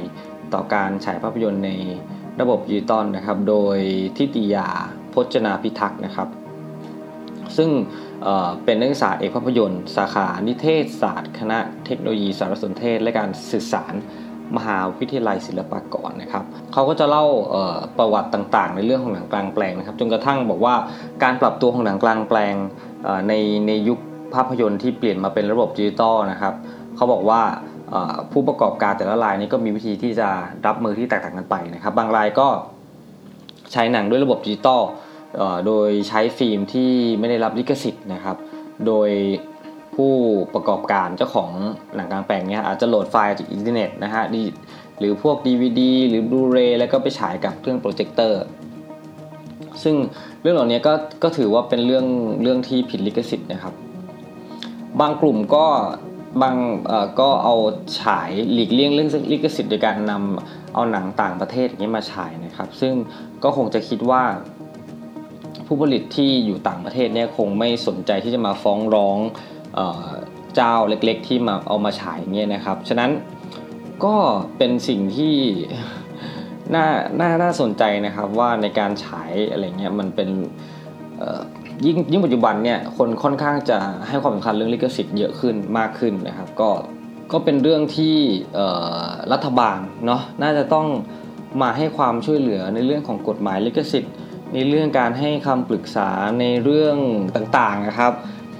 [0.53, 1.71] ต่อการฉายภาพยนตร์ใน
[2.41, 3.77] ระบบดิจิตอลนะครับ โดย
[4.17, 4.67] ทิติยา
[5.13, 6.27] พจนาพิทักษ์นะครับ
[7.57, 7.69] ซึ่ง
[8.65, 13.93] เป็นนักศึกษาเอกภาพยนตร์ สาขานิเทศศาสตร์ คณะเทคโนโลยีสารสนเทศ และการสื่อสาร
[14.57, 17.25] มหาวิทยาลัยศิลปากรนะครับเขาก็จะเล่า
[17.97, 20.75] ประวัติต่างๆ ในเรื่องของหนังกลางแปลงนะครับ จนกระทั่งบอกว่า
[21.23, 22.55] การปรับตัวของหนังกลางแปลง
[23.27, 23.33] ใน
[23.67, 23.99] ในยุค
[24.35, 26.53] ภาพยนตร์ที่เปลี่ยนมาเป็นระบบดิจิตอลนะครับ
[26.95, 27.41] เขาบอกว่า
[28.31, 30.29] ผู้ประกอบการแต่ละรายนี้ก็มีวิธีที่จะ
[30.65, 32.47] รับมือที่แตกต่างกันไปนะครับ บางรายก็
[33.71, 34.81] ฉายหนังด้วยระบบดิจิตอล
[35.65, 38.37] โดยใช้ฟิล์มที่ไม่ได้รับลิขสิทธิ์นะครับ
[38.87, 39.09] โดย
[39.95, 40.13] ผู้
[40.53, 41.49] ประกอบการเจ้าของ
[41.95, 44.23] หนังกลางแปลงเนี่ยอาจจะโหลดไฟล์จากอินเทอร์เน็ตนะฮะ
[44.99, 48.41] หรือพวก DVD หรือ Blu-ray แล้วก็ไปฉายกับเครื่องโปรเจคเตอร์
[49.83, 49.95] ซึ่ง
[50.41, 50.93] เรื่องเหล่านี้ก็
[51.23, 52.05] ก็ถือว่าเป็นเรื่อง
[52.41, 53.73] เรื่องที่ผิดลิขสิทธิ์นะครับ
[54.99, 55.65] บางกลุ่มก็
[56.41, 56.55] บาง
[57.19, 57.55] ก็เอา
[57.99, 62.93] ฉายหลีกเลี่ยงเรื่องลิขสิทธิ์โดยการนำเอาหนังต่างประเทศอย่างนี้มาฉายนะครับ ซึ่ง
[63.43, 64.23] ก็คงจะคิดว่า
[65.65, 69.17] ผู้ผลิตที่อยู่ต่างประเทศเนี่ยคงไม่สนใจที่จะมาฟ้องร้อง
[70.55, 73.11] เจ้าเล็กๆ ที่มาเอามาฉายเนี่ยนะครับ ฉะนั้น
[74.05, 74.15] ก็
[74.57, 75.35] เป็นสิ่งที่
[76.75, 76.85] น่า
[77.19, 80.29] น่าน่าสนใจนะครับว่าในการฉายอะไรเงี้ยมันเป็น
[81.85, 86.69] ยิ่งยิ่งปัจจุบันเนี่ยคนค่อนข้างจะให้ความสำคัญเรื่องลิขสิทธิ์เยอะขึ้นมากขึ้นนะครับ ก็
[87.31, 88.15] ก็เป็นเรื่องที่
[89.31, 90.87] รัฐบาลเนาะน่าจะต้อง
[91.61, 94.13] มาให้ความช่วยเหลือในเรื่องของกฎหมายลิขสิทธิ์
[94.53, 96.09] ในเรื่องการให้คำปรึกษา
[96.39, 96.97] ในเรื่อง
[97.35, 98.13] ต่างๆนะครับ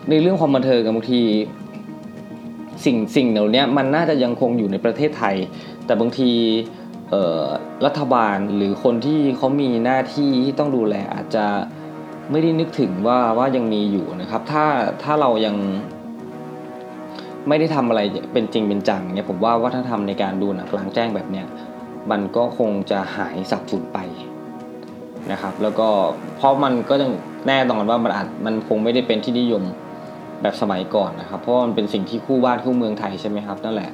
[0.10, 1.24] ในเรื่องความบันเทิงบางที
[2.86, 5.36] สิ่งสิ่งเหล่านี้มันน่าจะยังคงอยู่ในประเทศไทย
[5.86, 6.32] แต่บางที
[7.86, 11.46] รัฐบาลหรือคนที่เขามีหน้าที่ที่ต้องดูแลอาจจะ
[12.32, 14.66] ไม่ได้นึกถึงว่าว่ายังมีอยู่นะครับ ถ้า
[15.04, 15.56] ถ้าเรายัง
[17.48, 18.02] ไม่ได้ทำอะไร
[18.34, 21.46] เป็นจริงเป็นจังเนี่ยผมว่าวัฒนธรรมในการดูหนังกลางแจ้งแบบเนี้ย
[22.12, 24.00] มันก็คงจะหายสับสูญไป
[25.32, 25.90] นะครับ แล้วก็
[26.38, 27.12] เพราะมันก็ยัง
[27.48, 29.64] แน่นอนว่ามันอาจมันคงไม่ได้เป็นที่นิยม
[30.42, 33.92] แบบสมัยก่อนนะครับ เพราะมันเป็นสิ่งที่คู่บ้านคู่เมืองไทยใช่ไหมครับนั่นแหละ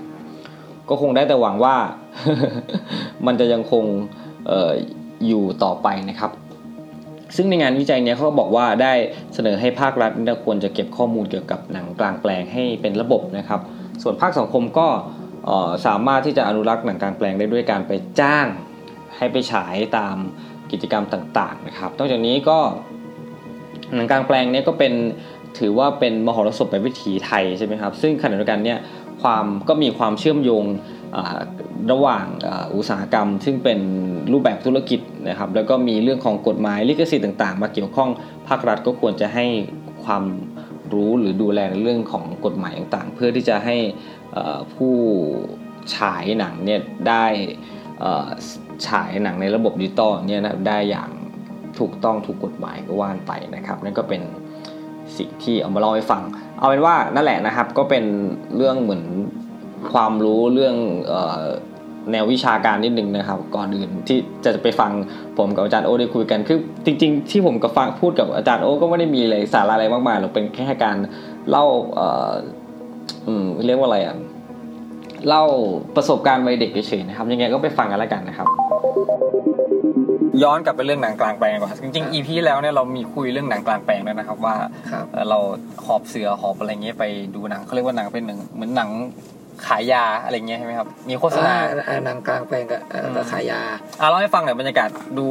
[0.89, 1.75] ก็คงได้แต่หวังว่า
[3.25, 3.83] มันจะยังคง
[4.49, 4.71] ออ
[5.27, 6.31] อยู่ต่อไปนะครับ
[7.35, 8.93] ซึ่งในงานวิจัยนี้เขาบอกว่าได้
[9.33, 10.11] เสนอให้ภาครัฐ
[10.45, 13.61] ควรจะเก็บข้อมูลเกี่ยวกับหนังกลางแปลงให้เป็นระบบนะครับ
[14.01, 14.87] ส่วนภาคสังคมก็
[15.85, 18.47] สามารถที่จะอนุรักษ์หนังกลางแปลงได้ด้วยการไปจ้าง
[19.17, 20.15] ให้ไปฉายตาม
[20.71, 22.59] กิจกรรมต่างๆนะครับนอกจากนี้ก็
[23.95, 24.93] หนังกลางแปลงนี้ก็เป็น
[25.59, 28.79] ถือว่าเป็นมหรสพแบบวิถีไทยใช่ไหมครับ ซึ่งขณะเดียวกันเนี่ย
[29.21, 30.65] ความก็มีความเชื่อมโยง
[31.91, 32.25] ระหว่าง
[32.75, 33.79] อุตสาหกรรม ซึ่งเป็น
[34.31, 38.09] รูปแบบธุรกิจนะครับแล้วก็มีเรื่องของกฎหมายลิขสิทธิ์ต่างๆ มาเกี่ยวข้อง
[38.47, 39.45] ภาครัฐก็ควรจะให้
[40.03, 40.23] ความ
[40.93, 43.77] รู้หรือดูแลในเรื่องของกฎหมายต่างๆ เพื่อที่จะให้
[44.73, 44.95] ผู้
[45.95, 47.25] ฉายหนังเนี่ยได้
[48.87, 51.09] ฉายหนังในระบบดิจิตอลเนี่ยนะได้อย่าง
[51.79, 54.21] ถูกต้องถูกกฎหมายก็ว่านไปนะครับ นั่นก็เป็น
[55.19, 56.21] สิ่งที่เอามาเล่าให้ฟัง
[56.59, 58.03] เอาเป็นว่านั่นแหละนะครับก็เป็น
[58.57, 59.03] เรื่องเหมือน
[59.93, 60.75] ความรู้เรื่อง
[62.11, 64.91] แนววิชาการนิดนึงนะครับ ก่อนอื่นที่จะไปฟัง
[65.37, 70.97] ผมกับอาจารย์โอได้คุยกันคือจริง ๆ ที่ผมกับฟังพูดกับอาจารย์โอก็ไม่ได้มีอะไรสาระอะไรมากมายหรอกเป็นแค่การ
[71.49, 72.31] เล่าเออ
[73.65, 74.15] เรียกว่าอะไรอะ
[75.27, 75.43] เล่า
[75.95, 78.47] ประสบการณ์วัยเด็กเฉยๆนะครับ ยังไงก็ไปฟังกันแล้วกันนะครับ
[80.43, 84.55] ย้อนกลับไปเรื่องหนังกลางแปลงก่อนจริงๆ EP แล้วเนี่ยเรามีคุยเรื่องหนังกลางแปลงด้วยนะครับ ว่า
[84.91, 85.39] ครับเอ่อเรา
[85.85, 87.03] หอบเสือหอบอะไรเงี้ยไป
[87.35, 88.89] ดูหนังเขาเรียกว่าหนังเป็นหนังเหมือนหนัง
[89.67, 93.61] ขายยาอะไรเงี้ยใช่ไหมครับ มีโฆษณาอ่อ่หนังกลางแปลงกับเอ่อกับขายยา
[94.01, 95.25] อะเล่าให้ฟังหน่อยบรรยากาศดู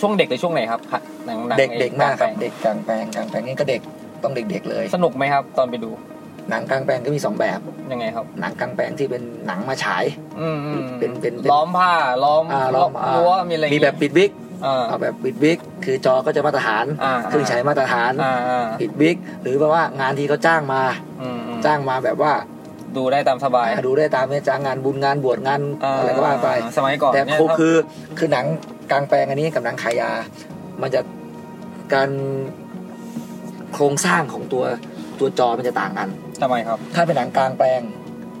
[0.00, 0.80] ช่วงเด็กหรือช่วงไหนครับ
[1.26, 3.80] หนังหนังเด็กเด็กมากครับลงแปลงเด็กกลางแปลงกลางแปลงนี่ก็เด็ก
[4.22, 5.90] ต้องเด็กๆเลย สนุกไหมครับ ตอนไปดู
[6.50, 7.60] หนังกลางแปลงก็มีสองแบบ
[7.92, 10.04] ยังไงครับ หนังกลางแปลงที่เป็นหนังมาฉาย
[10.40, 11.92] อืมอืมเป็นเป็นเป็นล้อมผ้า
[12.24, 14.30] ล้อมอ่าล้อมอ่ารั้วมีอะไรมีแบบปิดวิก
[14.66, 20.82] อ่าเอาแบบปิดวิกคือจอก็จะมาตรฐานอ่าเครื่องฉายมาตรฐานอ่าอ่าปิดวิกหรือแปลว่างานที่เขาจ้างมา
[21.22, 22.32] อืมอืมจ้างมาแบบว่า
[22.96, 25.60] ดูได้ตามสบาย ดูได้ตามเนี่ยจ้างงานบุญงานบวชงาน
[25.98, 27.74] อะไรก็ว่าไปสมัยก่อนแต่เนี่ยคือคือ
[28.18, 28.46] คือหนัง
[28.90, 30.10] กลางแปลงอันนี้กับหนังขายยา
[30.82, 31.00] มันจะ
[31.94, 32.10] การ
[33.74, 34.64] โครงสร้างของตัว
[35.22, 36.08] ตัวจอมันจะต่างกัน
[36.42, 37.80] ทำไมครับ ถ้าเป็นหนังกลางแปลง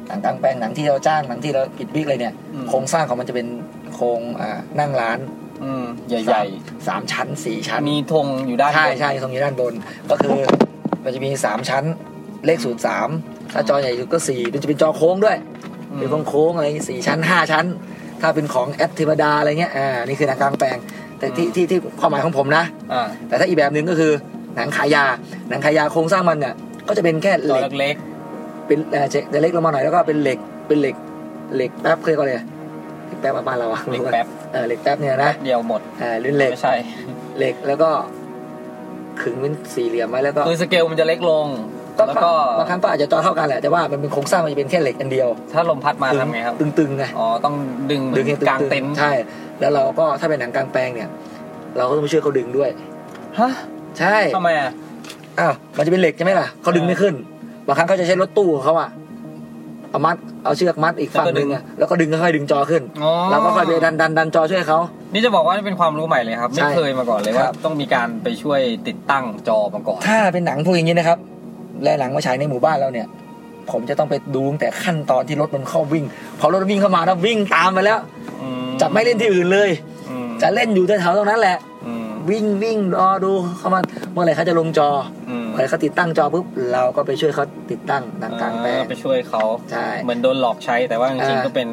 [0.08, 3.46] หนังกลางแปลงหนังที่เราจ้างหนังที่เราปิดวิกเลยเนี่ยอืม โครงสร้างของมันจะเป็น
[3.94, 5.18] โครงอ่านั่งร้าน
[5.64, 6.42] อืม ใหญ่
[6.88, 9.74] สามชั้นสี่ชั้น ๆ มีธงอยู่ด้านบน ใช่ใช่ตรงนี้ด้านบน
[10.10, 10.30] ก็คือ
[11.04, 11.84] มันจะมีสามชั้น
[12.46, 13.08] เลขศูนย์สาม
[13.52, 15.36] ถ้าจอใหญ่สุดก็สี่มันจะเป็นจอโค้งด้วย
[15.90, 17.66] อืม เป็นโค้งๆอะไรสี่ชั้นห้าชั้น
[18.20, 20.78] ถ้าเป็นของแอปธรรมดาอะไรเงี้ยอ่านี่คือหนังกลางแปลง
[21.18, 24.12] แต่ที่ที่ที่ความหมายของผมนะ อ่า แต่ถ้าอีกแบบหนึ่งก็คือ
[24.56, 25.04] หนังขายยา
[25.48, 26.54] หนังขายยาโครงสร้างมันเนี่ย
[26.88, 27.96] ก็จะเป็นแค่จเหอล็กเล็ก
[28.66, 30.96] เป็นเอ่อจะเล็กลงมาหน่อยแล้วก็เป็นเหล็กเป็นเหล็ก
[31.56, 32.42] เหล็กแป๊บเคยก็เลยก
[33.06, 36.74] เหล็กแป๊บบ้านเราอะๆเล็กแป๊บเออเหล็กแป๊บเนี่ยนะเดียวหมดอ่ารุ่นเหล็กไม่ใช่
[37.38, 37.90] เหล็กแล้วก็
[39.22, 41.46] ขึงเป็นสี่เหลี่ยมไว้แล้วก็คือสเกลมันจะเล็กลง
[41.98, 47.54] ก็แล้วก็บางครั้งก็อาจจะจอเท่ากันแหละแต่ว่ามันเป็นโครงสร้างมันจะเป็นแค่เหล็กอันเดียวถ้าลมพัดมาทำไงครับ ตึงๆไง อ๋อ ต้อง
[47.90, 49.12] ดึงเหมืดึองนให้ตึงๆกลางเต็นท์ใช่
[49.60, 51.08] แล้วเราก็ถ้าเป็นหนังกลางแปลงเนี่ย
[51.76, 52.70] เราก็ต้องไปช่วยเขาดึงด้วย
[53.38, 53.50] ฮะ
[53.98, 54.70] ใช่ทำไมอะ
[55.40, 57.14] อ้าวมันจะเป็นเหล็กใช่ไหมล่ะเขาดึงไม่ขึ้น
[57.66, 58.90] บางครั้งเขาจะใช้รถตู้ของเขาอะ
[59.90, 64.78] เอามัดเอาเชือกมัดอีกฝั่งหนึ่งอะแล้วก็ดึงค่อยๆดึงจอขึ้นอ๋อ เราก็ค่อยไปดันดันดันจอช่วยเขา
[65.12, 71.18] นี่จะบอกว่านี่เป็นความรู้ใหม่เลยครับ ใช่ไม่เคยมาก่อนเลยคว่ารับ ต้องมีการไปช่วยติดตั้งจอมาก่อน ถ้าเป็นหนังพวกอย่างนี้นะครับ
[71.84, 73.06] และหนังมาฉายในหมู่บ้านเราเนี่ย
[73.70, 76.04] ผมจะต้องไปดูตั้งแต่ขั้นตอนที่รถมันเข้าวิ่ง
[76.40, 77.98] พอรถวิ่งเข้ามาแล้ววิ่งตามไปแล้ว
[78.42, 79.70] อืมจะไม่เล่นที่อื่นเลย
[80.10, 84.88] อืมจะเล่นอยู่แถวๆตรงนั้นแหละ อืมวิ่งวิ่งรอดูเขามัน เมื่อไหร่เขาจะลงจอ
[85.30, 91.68] อืมเมื่อไหร่เขาติดตั้งจอปุ๊บเราก็ไปช่วยเขาติดตั้งหนังกลางแปลงเออไปช่วยเขาใช่เหมือนโดนหลอกใช้แต่ว่าจริงๆก็เป็น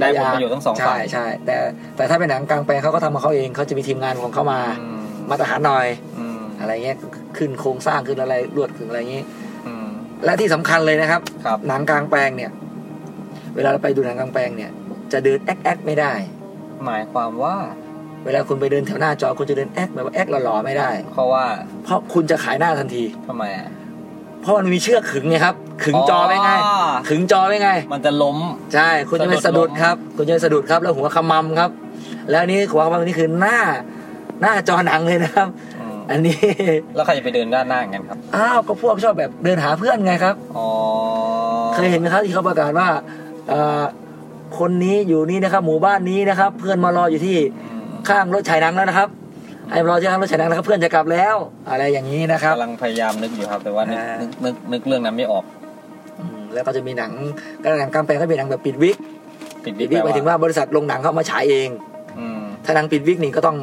[0.00, 1.56] ได้ผลประโยชน์ทั้งสองฝ่ายใช่ใช่แต่
[1.96, 5.86] แต่ถ้าเป็นหนังกลางแปลงเขาก็ทำของเขาเองเขาจะมีทีมงานของเขามาอืมมาตรฐานหน่อย
[6.18, 6.96] อืมอะไรเงี้ย
[7.36, 9.26] ขึ้นโครงสร้างขึ้นอะไรลวดขึ้นอะไรเงี้ย
[9.66, 9.86] อืม
[10.24, 12.50] และที่สำคัญเลยนะครับครับ หนังกลางแปลงเนี่ย
[13.56, 14.70] เวลาเราไปดูหนังกลางแปลงเนี่ย
[15.12, 16.12] จะเดินแอ๊กแอ๊กไม่ได้
[16.84, 17.56] หมายความว่า
[18.24, 21.44] เวลาคุณไปเดินแถวหน้าจอคุณจะเดินแอ๊กแบบว่าแอ๊กหล่อๆไม่ได้ เพราะว่า
[21.84, 23.68] เพราะคุณจะขายหน้าทันทีทำไมอะ
[24.42, 26.76] เพราะมันมีเชือกขึงไงครับขึงจอไว้ไงอ๋อ
[27.08, 28.38] ขึงจอไว้ไง มันจะล้ม
[28.74, 31.70] ใช่คุณจะไม่สะสะดุดุดดล้มครับ คุณจะไม่สะดุดครับ แล้วหัวขมำครับ
[32.30, 33.58] แล้วนี่หัวขมำนี่คือหน้า
[34.40, 35.48] หน้าจอหนังเลยนะครับ
[35.80, 36.38] อืมอันนี้
[36.94, 40.68] แล้วใครจะไปเดินด้านหน้าอย่างนั้นครับอ้าวก็พวกชอบแบบเดินหาเพื่อนไงครับอ๋อ
[41.74, 42.88] เคยเห็นไหมครับที่เขาประกาศว่า
[43.48, 43.82] เอ่อ
[44.58, 47.73] คนนี้อยู่นี่นะครับ หมู่บ้านนี้นะครับ เพื่อนมารออยู่ที่อืม
[48.08, 49.08] ข้างรถฉายหนังแล้วนะครับ
[49.70, 51.36] ให้มารอที่ข้างรถฉายหนังนะครับเพื่อนจะกลับแล้ว
[51.70, 55.44] อะไรอย่างนี้นะครับกำลังพยายามนึกอยู่ครับ แต่ว่านึกอ่านึนึกนึกนึกเรื่องนั้นไม่ออก
[56.20, 57.12] อืมแล้วก็จะมีหนัง
[57.62, 58.96] ก็หนังกลางแปลงก็เป็นหนังแบบปิดวิก
[59.64, 61.68] ปิดปิวิดกวิกแปหลมายถึงว่าบริษัทโรงหนังเขาเอามาฉายเอง
[62.18, 63.56] อืมถ้าหนังปิดวิกนี่ก็ต้อง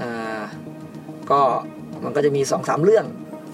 [0.00, 0.42] อ่า
[1.30, 1.40] ก็
[2.04, 3.04] มันก็จะมีสองสามเรื่อง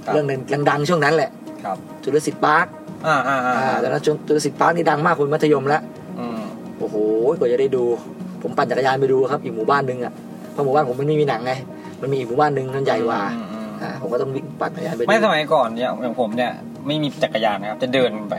[0.06, 1.30] ครับเรื่องหนึ่งดังๆช่วงนั้นแหละ
[1.64, 2.66] ครับจุลศิษย์ปาร์ค
[3.06, 5.82] อ่าอ่าอ่าอ่าตอนนั้นจุลศิษย์ปาร์คนี่ดังมากคุณมัธยมแล้ว
[6.18, 6.40] อืม
[6.78, 6.96] โอ้โห
[7.38, 7.84] กว่าจะได้ดู
[8.46, 10.12] ผมปั่นจักรยานไปดูครับอีกหมู่บ้านหนึ่งอะ
[10.52, 11.52] เพราะหมู่บ้านผมมันไม่มีหนังไง
[12.02, 16.52] มันมีอีกหมู่บ้านหนึ่งมันใหญ่กว่าอืมอืมอ่าผมก็ต้องวิ่งปั่นจักรยานไปดูไม่สมัยก่อนเนี่ยอย่างผมเนี่ย
[16.86, 18.34] ไม่มีจักรยานนะครับ จะเดินไป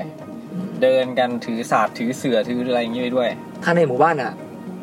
[0.54, 3.30] อืมเดินกันถือศาสตร์ถือเสือถืออะไรอย่างงี้ไปด้วย
[3.64, 4.34] ถ้าในหมู่บ้านอะ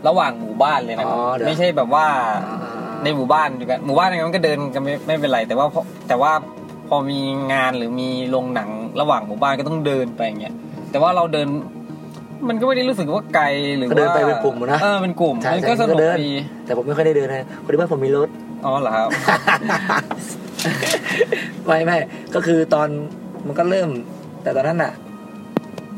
[0.08, 2.06] ระหว่างหมู่บ้านเลยนะครับอ๋อเดี๋ยวไม่ใช่แบบว่า
[2.48, 2.58] อ่า
[3.04, 6.32] ในหมู่บ้านอยู่กันหมู่บ้านอะไรมันก็เดินกันไม่ไม่เป็นไร แต่ว่าพอแต่ว่า
[6.88, 7.20] พอมี
[7.52, 10.54] งานหรือมีโรงหนังระหว่างหมู่บ้านก็ต้องเดินไปอย่างเงี้ย
[10.90, 11.48] แต่ว่าเราเดิน
[12.48, 13.46] มันก็ไม่ได้รู้สึกว่าไกล
[13.78, 16.32] หรือก็ว่าเดินไปเป็นกลุ่มนะเออเป็นกลุ่มใช่มันก็ใช่สนุกก็เดินดี
[16.66, 18.28] แต่ผมไม่ค่อยได้เดินนะพอดีว่าผมมีรถ
[18.64, 19.08] อ๋อเหรอครับ
[21.66, 21.96] ไม่ไม่
[22.34, 22.88] ก็คือตอน
[23.46, 23.88] มันก็เริ่ม
[24.42, 24.92] แต่ตอนนั้นน่ะ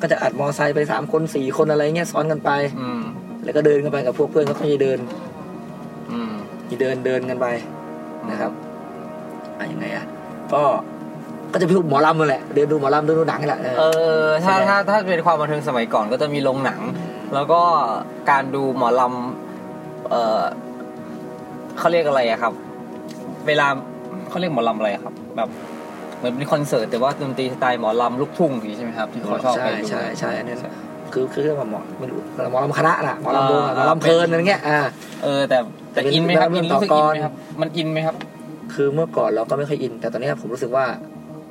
[0.01, 3.03] ก็จะอัดมอไซค์ไปสามคนสี่คนอะไรเงี้ยซ้อนกันไปอืม
[3.45, 4.99] แล้วก็เดินกันไปกับพวกเพื่อนก็ค่อยๆเดิน
[6.11, 6.33] อืม
[6.81, 7.47] เดินเดินกันไป
[8.31, 8.53] นะครับ
[9.59, 10.05] อะยังไงอะ
[10.53, 10.63] ก็
[11.53, 16.81] ก็จะพิวหมอลำนั่นแหละเดินดูหมอลำเดินดูหนังนี่แหละเออเออถ้าแสดงถ้าถ้าเป็นความบันเทิงสมัยก่อนก็จะมีโรงหนัง
[17.35, 17.61] แล้วก็
[18.31, 20.43] การดูหมอลำเออ
[21.79, 22.53] เขาเรียกอะไรอะครับ
[23.47, 23.67] เวลา
[24.29, 25.49] เขาเรียกหมอลำอะไรอะครับ แบบ
[26.19, 30.61] เหมือนเป็นคอนเสิร์ตแต่ว่าดนตรีสไตล์หมอลำลูกทุ่งอย่างนี้ใช่ไหมครับที่เขาชอบไปใช่ดูใช่ใช่อันนั้น
[31.13, 32.19] คือคือเรียกว่าหมอไม่รู้
[32.53, 34.79] หมอลำคณะน่ะหมอลำวงอะหมอลำเพลินอะไรเงี้ยอ่า
[35.23, 35.59] เออ แต่
[35.93, 38.17] แต่แต่เป็นอินไหมครับเรื่อิอนงรู้สึกต่อิอนก่อนไหมครับมันอินไหมครับ
[38.75, 40.85] คือเมื่อก่อนเราก็ไม่ค่อยอิน แต่ตอนนี้ผมรู้สึกว่า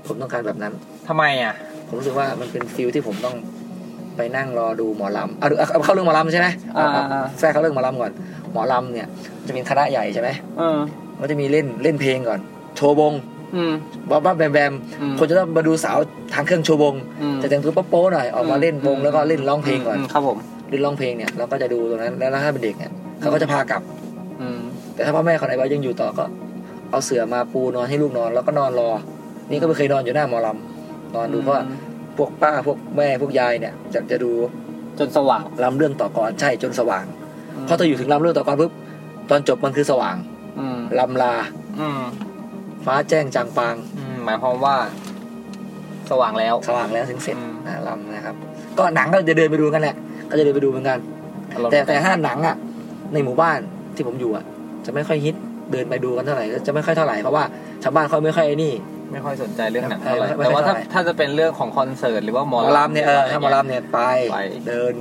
[0.08, 0.74] ผมต้องการแบบนั้น
[1.08, 1.54] ทำไมอะ
[1.88, 3.36] ผมรู้สึกว่ามันเป็นฟิลที่ผมต้อง
[4.18, 8.12] ไปนั่งรอดูหมอลำเอาดูเอาเอาเข้าเรื่องหมอลำใช่ไหมเอาเอาอ่าแทรกเข้าเรื่องหมอลำก่อน
[8.54, 9.08] หมอลำเนี่ย
[9.48, 10.78] จะเป็นคณะใหญ่ใช่ไหมเออ
[11.20, 12.40] มันจะมีเล่นเล่นเพลงก่อน
[12.76, 13.14] โชว์วง
[13.56, 13.74] อืม
[14.10, 15.98] บ้าบ้าแบมแบมอืมคนจะต้องมาดูสาว
[16.34, 20.38] ทางเครื่องโชว์วงอืมจะแต่งตัวโป๊ะๆหน่อยออกมาเล่นวงแล้วก็เล่นร้องเพลงก่อนมครับผม
[20.70, 23.82] เล่นร้องเพลงเนี่ยเราก็จะดูตรงนั้นแล้วถ้าเป็นเด็กเนี่ยเขาก็จะพากลับ
[24.42, 24.60] อืม
[24.94, 26.26] แต่ถ้าพ่อแม่คนไหนว่ายังอยู่ต่อก็
[26.92, 28.90] เอาเสื่อมาปูนอนให้ลูกนอนแล้วก็นอนรอ
[29.50, 31.64] นี่ก็ไม่เคยนอนอยู่หน้าหมอลำนอนดูเพราะว่า
[32.18, 34.32] พวกป้าพวกแม่พวกยายเนี่ยจะจะดู
[35.00, 37.06] จนสว่างลำเรื่องต่อก่อนใช่จนสว่าง
[37.68, 38.72] พอถ้าอยู่ถึงลำเรื่องต่อก่อนปุ๊บ
[39.30, 40.16] ตอนจบมันคือสว่าง
[40.60, 41.34] อืมลำลา
[41.80, 42.02] อืม
[42.86, 44.76] ฟ้าแจ้งจางปางอืมหมายความว่า
[46.12, 48.36] สว่างแล้ว สว่างแล้วถึงเสร็จอืมนะลำนะครับ
[48.78, 49.96] ก็หนังก็จะเดินไปดูกันแหละ
[50.30, 51.00] ก็จะเดินไปดูเหมือนกัน
[51.72, 52.56] แต่แต่ถ้าหนังอะ
[53.14, 53.60] ในหมู่บ้าน
[53.96, 54.44] ที่ผมอยู่อะ
[54.86, 55.36] จะไม่ค่อยฮิต
[55.72, 57.44] เดินไปดูกันเท่าไหร่จะไม่ค่อยเท่าไหร่เพราะว่า
[57.84, 58.74] ชาวบ้านเขาไม่ค่อยไอ้นี่
[59.12, 64.00] ไม่ค่อยสนใจเรื่องหนังเท่าไหร่เออไม่แต่ว่าไม่ถ้าเท่าไหร่ถ้าจะเป็นเรื่องของคอนเสิร์ตหรือว่าหหมมออลำเนี่ยเออถ้าหมอลำเนี่ยไป
[64.32, 64.38] ไป
[64.68, 64.94] เดิน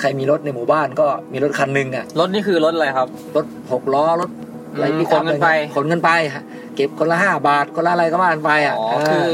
[0.00, 4.30] ใครมีรถในหมู่บ้านก็มีรถคันหนึ่งอะรถนี่คือรถอะไรครับ รถหกล้อรถ
[4.72, 6.44] อะไรอืมปิกขนเงินไปขนเงินไปฮะ
[6.76, 9.32] เก็บคนละห้าบาทคนละอะไรก็ว่ากันไปอะอ๋อคือ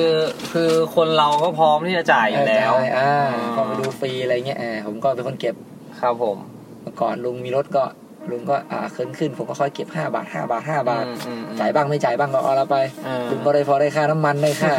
[0.53, 5.55] คือคนเราก็พร้อมที่จะจ่ายอยู่แล้วใช่อ่าอืมก็ไปดูฟรีอะไรเงี้ยเออผมก็เป็นคนเก็บ
[6.01, 6.37] ครับผม
[6.83, 7.83] เมื่อก่อนลุงมีรถก็
[8.31, 14.73] ลุงก็อ่าขึ้นขึ้นผมก็ค่อยเก็บห้าบาทห้าบาทห้าบาทอืมอืมจ่ายบ้างไม่จ่ายบ้างก็เอาละไปเออลุงก็ได้พอได้ค่าน้ำมันได้ค่า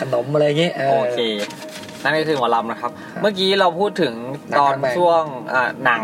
[0.00, 1.18] ขนมอะไรเงี้ยโอเค
[2.02, 4.14] นั่นก็คือหมอลำนะครับครับเมื่อกี้เราพูดถึง
[4.50, 6.02] หนังตอนกลางแปลงช่วงอ่าหนัง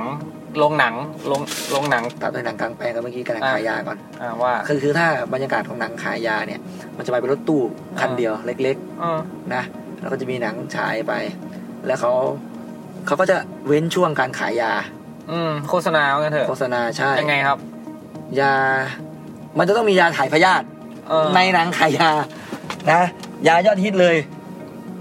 [0.59, 0.95] โรงหนัง
[1.29, 1.40] โรง
[1.71, 6.61] โรงหนังตัดด้วยหนังกลางแปลงกันเมื่อกี้กันหนังอ่าขายยาก่อนอ่าว่าคือคือถ้าบรรยากาศของหนังขายยาเนี่ย
[6.97, 7.62] มันจะไปเป็นรถตู้
[8.01, 9.62] คันอ่าเดียวเล็กเออๆนะ
[10.01, 11.12] แล้วก็จะมีหนังฉายไป
[11.87, 12.12] แล้วเขา
[13.07, 14.73] เขาก็จะเว้นช่วงการขายยา
[15.33, 17.59] อืมโฆษณาว่ากันเถอะโฆษณาใช่ยังไงครับ
[18.40, 18.55] ยา
[19.59, 20.64] มันจะต้องมียาถ่ายพยาธิ
[21.09, 22.11] เออในหนังขายยา
[22.90, 23.03] นะ
[23.49, 24.16] ยายอดฮิตเลย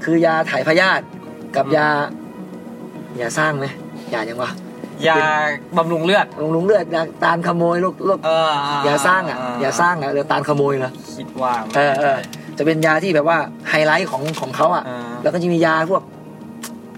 [0.03, 1.03] คือยาถ่ายพยาธิ
[1.55, 1.87] กับยา
[3.19, 3.65] ยาสร้างไหม
[4.13, 4.51] ยายังวะ
[5.07, 5.17] ยา
[5.77, 8.51] บำรุงเลือดลงลุงเลือดยาตาลขโมยลูกลูกเออ
[8.85, 12.17] อยาสร้างอะยาสร้างอะเรือตาลขโมยเหรอคิดว่าเออเออ
[12.57, 13.37] จะเป็นยาที่แบบว่า
[13.69, 16.03] ไฮไลท์ของของเขาอะเออแล้วก็จะมียาพวก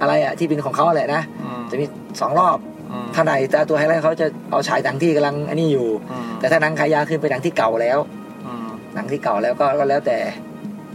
[0.01, 1.85] อะไรอะที่เป็นของเขาแหละนะอืมจะมี
[2.21, 2.70] สองรอบอืม
[3.15, 7.99] ถ้าไหนแต่ตัวไฮไลท์เขาจะเอาฉายหนังที่กำลังอันนี้อยู่อืมแต่ถ้าหนังขายยาขึ้นไปหนังที่เก่าแล้ว
[8.45, 10.17] อืมหนังที่เก่าแล้วก็ก็แล้วแต่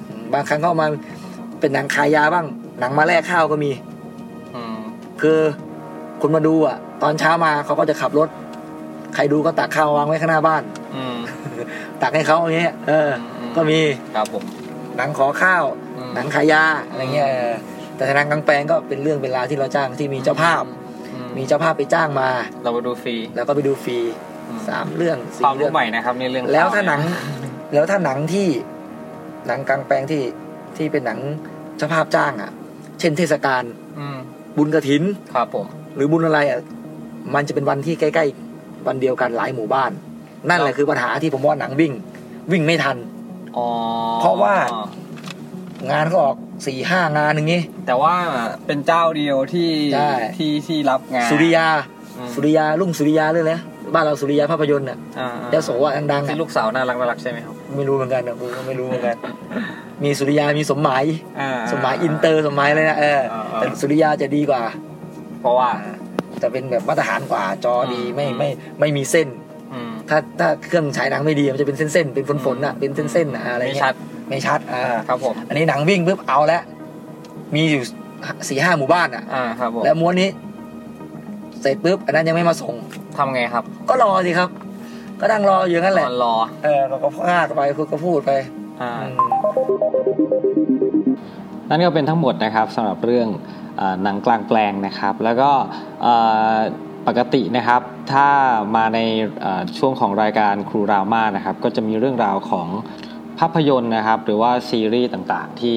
[0.09, 0.89] อืมบางครั้งก็เอามา
[1.61, 2.47] เป็นหนังขายยาบ้าง
[2.81, 3.71] หนังมาแลกข้าวก็มี
[4.55, 4.79] อืม
[5.23, 5.39] คือ
[6.21, 8.29] คุณมาดูอะ ตอนเช้ามาเขาก็จะขับรถ
[9.15, 10.63] ใครดูก็ตักข้าววางไว้ข้างหน้าบ้าน
[10.97, 11.17] อืม
[12.03, 13.81] ตักให้เขาอย่างเงี้ยเอออืมก็มี
[14.15, 14.45] ครับผม
[14.97, 15.65] หนังขอข้าว
[15.97, 17.53] อืมหนังขายยาอะไรเงี้ยเออ
[17.97, 20.73] แต่ถ้าหนังกลางแปลงก็เป็นเรื่องเป็นราวที่เราจ้างที่มีเจ้าภาพอื
[21.37, 22.29] มีเจ้าภาพไปจ้างมา
[22.63, 23.99] เราไปดูฟรี แล้วก็ไปดูฟรี
[24.49, 27.01] อืมสามเรื่องคสี่วามเรื่รู้องใหม่นะครับในเรื่องแล้วถ้าข่หนัง
[27.75, 28.49] แล้วถ้าหนังที่
[29.47, 30.23] หนังกลางแปลงที่
[30.77, 31.19] ที่เป็นหนัง
[31.77, 32.51] เจ้าภาพจ้างอะ
[33.01, 33.63] เช่นเทศกาล
[33.99, 34.17] อืม
[34.57, 35.03] บุญกระถิน
[35.35, 36.59] ครับผมหรือบุญอะไรอะ
[37.35, 39.91] มันจะเป็นวันที่ใกล้ๆ วันเดียวกันหลายหมู่บ้าน
[40.51, 41.93] นั่นแหละคือปัญหาที่ผมว่าหนังวิ่ง
[42.53, 42.97] วิ่งไม่ทัน
[43.57, 43.67] อ๋อ
[44.21, 44.55] เพราะว่า
[45.91, 48.15] งานก็ออก สี่ห้างานอย่างงี้ แต่ว่า
[48.67, 51.67] เป็นเจ้าเดียวที่ใช่ที่ที่รับงานสุริยา
[52.19, 53.63] อืมสุริยาลุงสุริยาเรื่องอะไรนะ
[53.95, 59.17] บ้านเราสุริยาภาพยนตร์อะอ่าเจ้าโสอะดังๆที่อะลูกสาวน่ารักน่ารักใช่ไหมครับไม่รู้เหมือนกันนะกูก็ไม่รู้เหมือนกัน
[60.05, 61.05] มีสุริยามีสมหมาย
[61.41, 64.63] อ่าสมหมายอินเตอร์สมหมายเลยนะเอออ่าแต่สุริยาจะดีกว่า
[65.41, 65.71] เพราะว่า
[66.43, 68.49] จะเป็นแบบมาตรฐานกว่าจอดีอืมไม่ไม่
[68.81, 69.29] ไม่มีเส้น
[69.73, 73.95] อืมถ้าถ้าเครื่องฉายหนังไม่ดีมันจะเป็นเส้นๆเป็นฝนๆอะเป็นเส้นๆอะอะไรไม่เงี้ยชัด
[74.29, 76.63] ไม่ชัดอ่าครับผมอันนี้หนังวิ่งปุ๊บเอาแล้ว
[77.55, 77.83] มีอยู่
[78.49, 80.29] สี่ห้าหมู่บ้านอะอ่าครับผมแล้วม้วนนี้
[81.61, 82.75] เสร็จปุ๊บอันนั้นยังไม่มาส่ง
[83.17, 84.49] ทำไงครับ ก็รอสิครับ
[85.21, 86.35] ก็นั่งรออยู่งั้นแหละนอนรอ
[86.65, 88.31] เออเราก็พากไปคุยก็พูดไป
[88.81, 89.15] อ่าอืม
[91.69, 93.29] นั่นก็เป็นทั้งหมดนะครับสำหรับเรื่อง
[93.77, 95.51] เออหนังกลางแปลงนะครับ แล้วก็
[96.03, 96.15] เอ่
[96.55, 96.57] อ
[97.07, 97.81] ปกตินะครับ
[98.13, 98.27] ถ้า
[98.77, 98.99] มาใน
[99.41, 102.69] เอ่อช่วงของรายการครูรามานะครับ ก็จะมีเรื่องราวของ
[103.41, 105.77] ภาพยนตร์นะครับ หรือว่าซีรีส์ต่างๆ ที่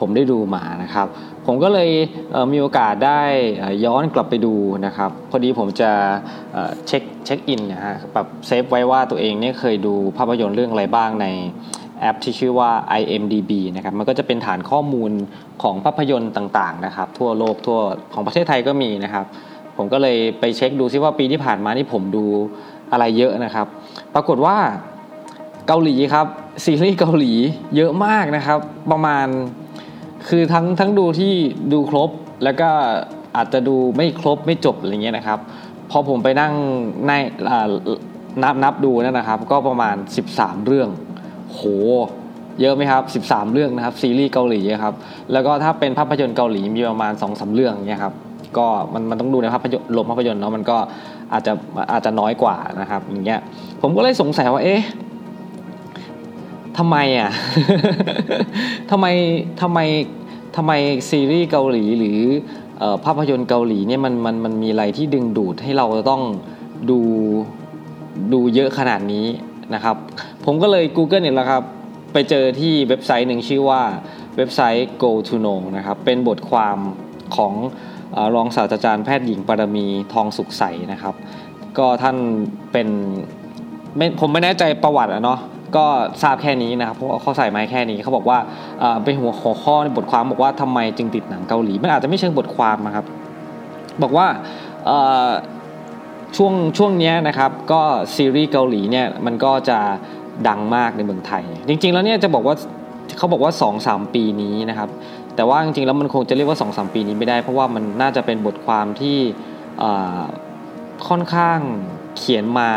[0.00, 1.06] ผมได้ดูมานะครับ
[1.46, 3.22] ผมก็เลยมีโอกาสได้
[3.84, 4.54] ย้อนกลับไปดู
[4.86, 11.26] นะครับ พอดีผมจะเช็คเช็คอินนะฮะแบบ save ไว้ว่าตัวเองเนี่ยเคยดูภาพยนตร์เรื่องอะไรบ้างใน
[12.00, 15.12] แอปที่ชื่อว่า IMDB นะครับ มันก็จะเป็นฐานข้อมูล
[15.62, 17.78] ของภาพยนตร์ต่างๆนะครับ ทั่วโลกทั่ว
[18.12, 19.24] ของประเทศไทยก็มีนะครับ
[19.76, 22.24] ผมก็เลยไปเช็คดูซิว่าปีที่ผ่านมานี่ผมดู
[22.92, 23.66] อะไรเยอะนะครับ
[24.14, 24.56] ปรากฏว่า
[25.68, 26.26] เกาหลีครับ
[26.64, 27.32] ซีรีส์เกาหลี
[27.76, 28.58] เยอะมากนะครับ
[28.92, 29.26] ประมาณ
[30.28, 31.32] คือทั้งทั้งดูที่
[31.72, 32.10] ดูครบ
[32.44, 32.68] แล้วก็
[33.36, 35.38] อาจจะดูไม่ครบไม่จบอะไรเงี้ยนะครับ
[35.90, 36.52] พอผมไปนั่ง
[37.06, 37.12] ใน
[38.42, 39.96] นับนับดูนั่นนะครับ ก็ประมาณ
[40.30, 40.88] 13 เรื่อง
[41.50, 41.60] โห
[42.60, 44.94] เยอะไหมครับ 13 เรื่องนะครับซีรีส์เกาหลีครับ
[45.32, 48.14] แล้วก็ถ้าเป็นภาพยนตร์เกาหลีมีประมาณ2อสเรื่องเนี่ยครับ
[48.58, 50.76] ก็มันมันต้องดูในภาพยนตร์รวมภาพยนตร์เนาะมันก็
[51.32, 51.52] อาจจะ
[51.92, 53.40] อาจจะน้อยกว่านะครับอย่างเงี้ย
[53.82, 54.82] ผมก็เลยสงสัยว่าเอ๊ะ
[56.78, 57.30] ทำไมอะ
[58.90, 59.06] ทำไม
[59.60, 59.78] ทำไม
[60.56, 60.72] ทำไม
[61.10, 62.18] ซีรีส์เกาหลีหรือ
[63.04, 66.22] ภาพยนตร์เกาหลีเนี่ยมันมันมันมีอะไรที่ดึงดูดให้เราต้อง
[66.90, 67.00] ดู
[68.32, 69.26] ดูเยอะขนาดนี้
[69.74, 69.96] นะครับ
[70.44, 71.62] ผมก็เลย Google เนี่ยแหละครับ
[72.12, 73.82] ไปเจอที่เว็บไซต์หนึ่งชื่อว่า
[74.36, 76.76] เว็บไซต์ Go to Know นะครับ เป็นบทความ
[77.36, 77.52] ของ
[78.34, 80.62] รองศาสตราจารย์แพทย์หญิงปรมีทองสุขใส
[80.92, 81.14] นะครับ
[81.78, 82.16] ก็ท่าน
[82.72, 82.88] เป็น
[84.20, 85.38] ผมไม่แน่ใจประวัติอะเนาะ
[85.76, 85.84] ก็
[86.22, 88.38] ทราบแค่นี้นะครับเพราะเขาใส่ไม้แค่นี้เขาบอกว่า
[89.04, 93.04] เป็นหัวหัวข้อในบทความบอกว่าทำไมจึงติดหนังเกาหลี มันอาจจะไม่เชิงบทความนะครับ
[94.02, 94.26] บอกว่า
[96.36, 97.80] ช่วงช่วงนี้นะครับก็
[98.14, 99.78] ซีรีส์เกาหลีเนี่ยมันก็จะ
[100.48, 102.54] ดังมากในเมืองไทย จริง ๆ แล้วเนี่ยจะบอกว่า
[103.18, 103.52] เขาบอกว่า
[103.82, 104.88] 2-3 ปีนี้นะครับ
[105.36, 109.18] แต่ว่าจริงๆแล้วมันคงจะเรียกว่า 2-3 ปีนี้ไม่ได้ เพราะว่ามันน่าจะเป็นบทความที่
[111.08, 111.58] ค่อนข้าง
[112.16, 112.70] เขียนมา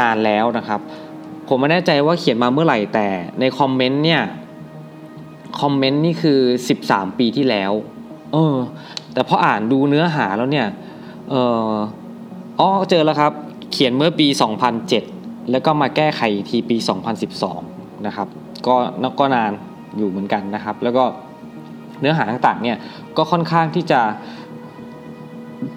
[0.00, 0.80] นานแล้วนะครับ
[1.52, 3.06] ผมไม่แน่ใจว่าเขียนมาเมื่อไหร่แต่
[3.40, 4.22] ในคอมเมนต์เนี่ย
[5.60, 6.40] คอมเมนต์นี่คือ
[6.80, 7.72] 13 ปีที่แล้ว
[8.32, 8.56] เออ
[9.12, 10.66] แต่พออ่านดูเนื้อหาแล้วเนี่ย
[11.30, 11.34] เอ
[11.70, 11.72] อ
[12.60, 13.32] อ๋อเจอแล้วครับ
[13.72, 14.26] เขียนเมื่อปี
[14.88, 16.76] 2007 แล้วก็มาแก้ไขทีปี
[17.40, 18.28] 2012 นะครับ
[18.66, 18.74] ก็
[19.20, 19.52] ก็นาน
[19.96, 21.04] อยู่เหมือนกันนะครับ แล้วก็
[22.00, 22.78] เนื้อหาต่างๆเนี่ย
[23.16, 24.00] ก็ค่อนข้างที่จะ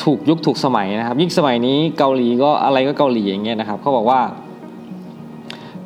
[0.04, 4.20] ถูกยุคถูกสมัยนะครับ ยิ่งสมัยนี้เกาหลีก็อะไรก็เกาหลีอย่างเงี้ยนะครับเขาบอกว่า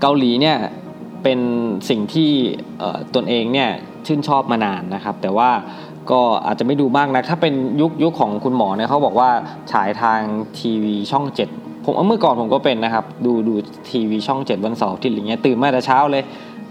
[0.02, 0.58] เกาหลีเนี่ย
[1.24, 1.40] เป็น
[1.90, 2.32] สิ่งที่
[3.16, 3.70] ตนเองเนี่ย
[4.06, 5.50] ชื่นชอบมานานนะครับ แต่ว่า
[6.12, 9.30] ก็อาจจะไม่ดูมากนะถ้าเป็นยุคยุคของคุณหมอเนี่ยเขาบอกว่า
[9.72, 10.20] ฉายทาง
[10.60, 11.50] ทีวีช่องเจ็ด
[11.84, 13.54] ผมเมื่อก่อนผมก็เป็นนะครับ ดูดู
[13.90, 16.24] ทีวีช่องเจ็ดวันเสาร์ที่อย่างเงี้ยตื่นมาแต่เช้าเลย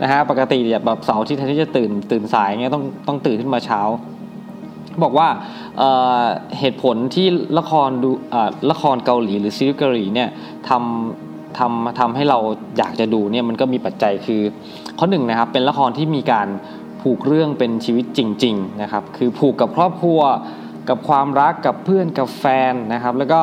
[0.02, 3.80] นะฮะปกติแบบเสาร์ที่แทนที่จะตื่นตื่นสายเงี้ยต้องต้องตื่นขึ้นมาเช้า
[5.02, 5.28] บอกว่า
[5.78, 7.26] เเหตุผลที่
[7.58, 8.10] ละครดู
[8.70, 10.28] ละครเกาหลีหรือซีรีส์เกาหลีเนี่ย
[10.68, 11.25] ทำ
[11.58, 12.38] ทำทำให้เรา
[12.78, 14.40] อยากจะดูเนี่ยมันก็มีปัจจัยคือ
[14.98, 16.48] ข้อหนึ่งนะครับเป็นละครที่มีการ
[17.02, 20.20] ผูกเรื่องเป็นชีวิตจริงๆนะครับคือผูกกับครอบครัว
[20.88, 23.40] กับความรักกับเพื่อนกับแฟนนะครับ แล้วก็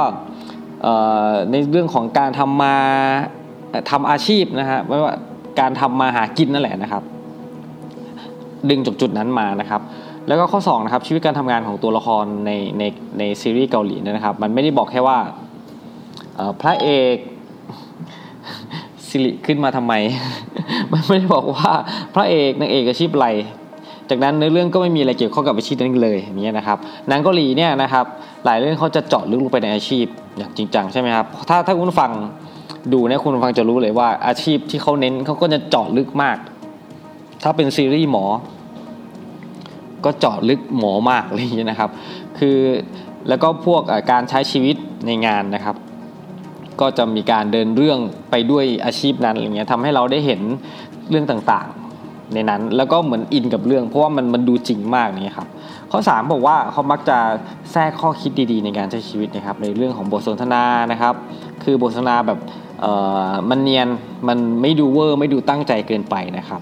[1.52, 2.76] ในเรื่องของการทำมา
[3.92, 5.14] ทำอาชีพนะฮะไม่ว่า
[5.60, 7.04] การทำมาหากินนั่นแหละนะครับ
[8.70, 9.82] ดึงจากจุดนั้นมานะครับ
[10.28, 12.84] แล้วก็ข้อ2นะครับชีวิตการทำงานของตัวละครในใน
[13.20, 15.18] ในซีรีส์เกาหลีนะครับ มันไม่ได้บอกแค่ว่า
[16.62, 17.16] พระเอก
[19.14, 19.94] สิริขึ้นมาทำไม
[20.92, 21.72] มันไม่ได้บอกว่า
[22.16, 23.28] พระเอกนางเอกอาชีพอะไร
[24.10, 26.78] จากนั้นในเรื่องก็ไม่มีอะไรเกี่ยวข้องกับอาชีพนั้นเลยอย่างเงี้ยนะครับ
[27.10, 28.06] นังเกาหลีเนี่ยนะครับ
[28.46, 30.06] หลายเรื่องเขาจะเจาะลึกลงไปในอาชีพ
[30.38, 32.12] อย่างจริงจังใช่ไหมครับถ้าถ้าคุณฟัง
[32.94, 36.38] ดูเนี่ยคุณฟังจะรู้เลยว่าอาชีพที่เขาเน้นเขาก็จะเจาะลึกมาก
[37.44, 38.26] ถ้าเป็นซีรีส์หมอ
[40.06, 41.24] ก็เจาะลึกหมอมาก
[41.56, 41.90] เงี้ยนะครับ
[42.40, 42.58] คือ
[43.30, 45.76] แล้วก็พวกการใช้ชีวิตในงานนะครับ
[46.84, 48.00] ก็จะมีการเดินเรื่อง
[48.32, 50.42] ไปด้วยอาชีพนั้นอะไรเงี้ยทำให้เราได้เห็น
[51.10, 55.48] เรื่องต่างๆ ในนั้นแล้วก็เหมือนอินกับเรื่อง เพราะว่ามันมันดูจริงมากนี่ครับ
[55.92, 57.18] ข้อ3บอกว่าเขามักจะ
[57.72, 61.14] แทรกข้อคิดดีๆ ในการใช้ชีวิตนะครับในเรื่องของบทสนทนานะครับ
[61.64, 62.40] คือบทสนทนาแบบ
[62.82, 62.94] เอ่
[63.30, 63.88] อมันเนียน
[64.28, 66.62] มันไม่ดูเวอร์ไม่ดูตั้งใจเกินไปนะครับ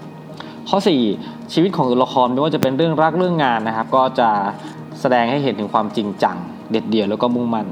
[0.68, 0.78] ข้อ
[1.14, 4.28] 4 ชีวิตของตัวละครไม่ว่าจะเป็นเรื่องรักเรื่องงานนะครับ ก็จะ
[5.00, 6.36] แสดงให้เห็นถึงความจริงจัง
[6.70, 7.66] เด็ดเดี่ยวแล้วก็มุ่งมั่น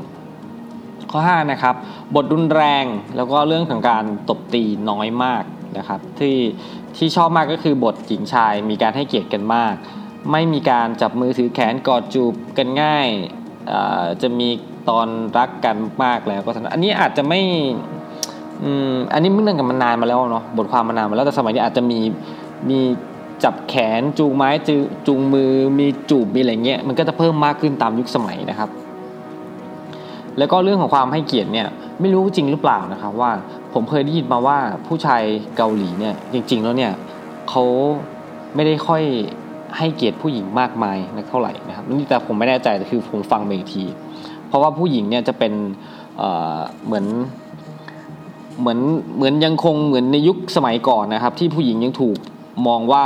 [1.13, 1.75] ข้อ5นะครับ
[2.15, 2.85] บทรุนแรง
[3.17, 5.45] แล้วก็เรื่องของการตบตีน้อยมาก
[5.79, 6.37] นะครับที่
[6.97, 9.75] ที่ชอบมากก็คือบทหญิงชายมีการให้เกียรติกันมาก
[10.31, 13.09] ไม่มีการจับมือถือแขนกอดจูบกันง่าย
[14.23, 14.49] จะมี
[14.89, 15.09] ตอน
[15.39, 17.41] รักกันมากแล้วก็อันนี้อาจจะไม่
[19.13, 22.01] อันนี้เรื่งกันมานานมาแล้วเนาะบทความมานานมาแล้วแต่สมัยนี้อาจจะมี
[22.71, 22.81] มี
[23.45, 24.51] จับแขนจูงไม้
[25.07, 28.71] จูงมือมีจูบมีอะไรเงี้ยมันก็จะเพิ่มมากขึ้นตามยุคสมัยนะครับ
[30.39, 31.69] แล้วก็เรื่องของความให้เกียรติเนี่ย
[32.01, 33.31] ไม่รู้จริงหรือเปล่านะครับว่า
[33.75, 35.23] ผมเคยได้ยินมาว่าผู้ชาย
[35.57, 36.93] เกาหลีเนี่ยจริง ๆ แล้วเนี่ย
[37.51, 37.65] เขา
[38.55, 39.03] ไม่ได้ค่อย
[39.79, 43.85] ให้เกียรติผู้หญิงมากมายนักเท่าไหร่นะครับนี่แต่ผมไม่แน่ใจแต่คือผมฟังไปอีกที
[44.49, 45.53] เพราะว่าผู้หญิงเนี่ยจะเป็น
[46.19, 47.07] เเหมือน
[48.61, 48.79] เหมือน
[49.17, 52.17] เหมือนยังคงเหมือนในยุคสมัยก่อนนะครับ ที่ผู้หญิงยังถูก
[52.67, 53.05] มองว่า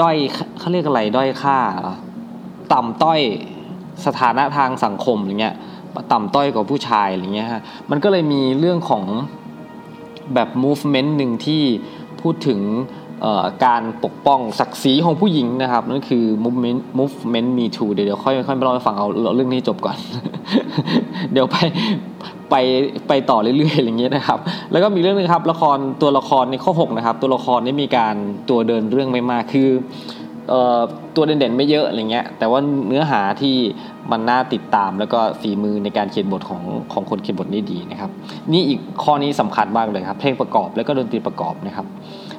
[0.00, 0.16] ด้อย
[0.58, 1.58] เขาเรียกอะไรด้อยค่า
[2.72, 3.20] ต่ำต้อย
[4.06, 5.54] สถานะทางสังคมอย่างเงี้ย
[6.12, 9.04] ต่ำต้อยกว่าผู้ชายอะไรเงี้ยฮะมันก็เลยมีเรื่องของ
[10.34, 11.62] แบบ movement หนึ่งที่
[12.20, 12.60] พูดถึง
[13.64, 19.96] การปกป้องศักดิ์ศรีของผู้หญิงนะครับนั่นคือ movement movement me too เดี๋ยวค่อยค่อยไปเล่าให้ฟังเอาเรื่องนี้จบก่อน
[21.32, 21.56] เดี๋ยวไป
[22.50, 22.54] ไป
[23.08, 24.38] ไปต่อเรื่อยๆอย่างเงี้ยนะครับ
[24.72, 28.14] แล้วก็มีเรื่องนึงครับละครตัวละครในข้อ 6 นะครับ ตัวละครนี้มีการ
[28.50, 29.68] ตัวเดินเรื่องไม่มากคือ
[31.16, 33.56] ตัวเด่นๆไม่เยอะอะไรเงี้ยแต่ว่าเนื้อหาที่
[34.10, 38.10] มันน่าติดตาม แล้วก็ฝีมือในการเขียนบทของของคนเขียนบทนี่ดีนะครับ
[38.52, 41.86] นี่อีกข้อนี้สำคัญมากเลยครับเพลงประกอบแล้วก็ดนตรีประกอบนะครับ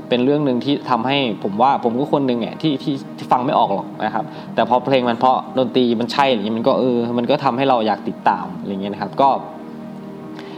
[0.09, 9.29] เป็นเรื่องหนึ่งที่ทำให้ผมว่าผมก็คนหนึ่งเนี่ยที่ที่ที่ฟังไม่ออกหรอกนะครับ แต่พอเพลงมันเพราะดนตรีมันใช่อย่างนี้มันก็เออมันก็ทำให้เราอยากติดตามอะไรเงี้ยนะครับ ก็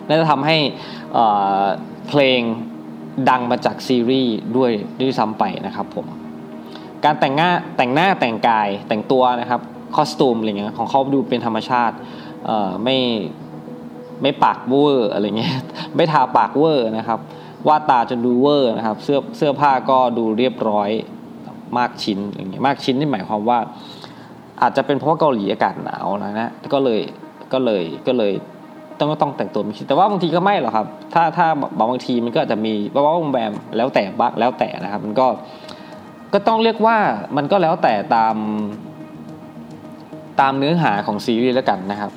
[0.07, 0.57] น่าจะทำให้
[2.09, 2.39] เพลง
[3.29, 4.71] ดังมาจากซีรีส์ด้วย
[5.01, 6.05] ด้วยซ้ำไปนะครับผม
[7.05, 9.61] การแต่งหน้าแต่งหน้าแต่งกายแต่งตัวนะครับ
[9.95, 11.95] คอสตูมอะไรเงี้ยของเขาดูเป็นธรรมชาติ
[12.83, 12.97] ไม่
[14.21, 15.55] ไม่ปากเวอร์อะไรเงี้ย
[15.95, 17.19] ไม่ทาปากเวอร์นะครับ
[17.67, 20.89] วาดตาจนดูเวอร์นะครับเสื้อเสื้อผ้าก็ดูเรียบร้อย
[21.77, 23.59] มากชิ้นอย่างเงี้ยมากชิ้นนี่หมายความว่า
[24.61, 27.01] อาจจะเป็นเพราะเกาหลีอากาศหนาวนะนะก็เลย
[27.53, 28.33] ก็เลยก็เลย
[28.99, 31.47] ต้องก็ต้องแต่งตัวมีชิ้นแต่ว่าบางทีก็ไม่หรอกครับ ถ้าถ้า
[31.79, 35.27] บางทีมันก็อาจจะมีบ้าบางแบบแล้วแต่บ้างแล้วแต่นะครับ มันก็
[36.33, 36.97] ก็ต้องเรียกว่า
[37.37, 38.35] มันก็แล้วแต่ตาม
[40.41, 42.11] ตามเนื้อหาของซีรีส์แล้วกันนะครับ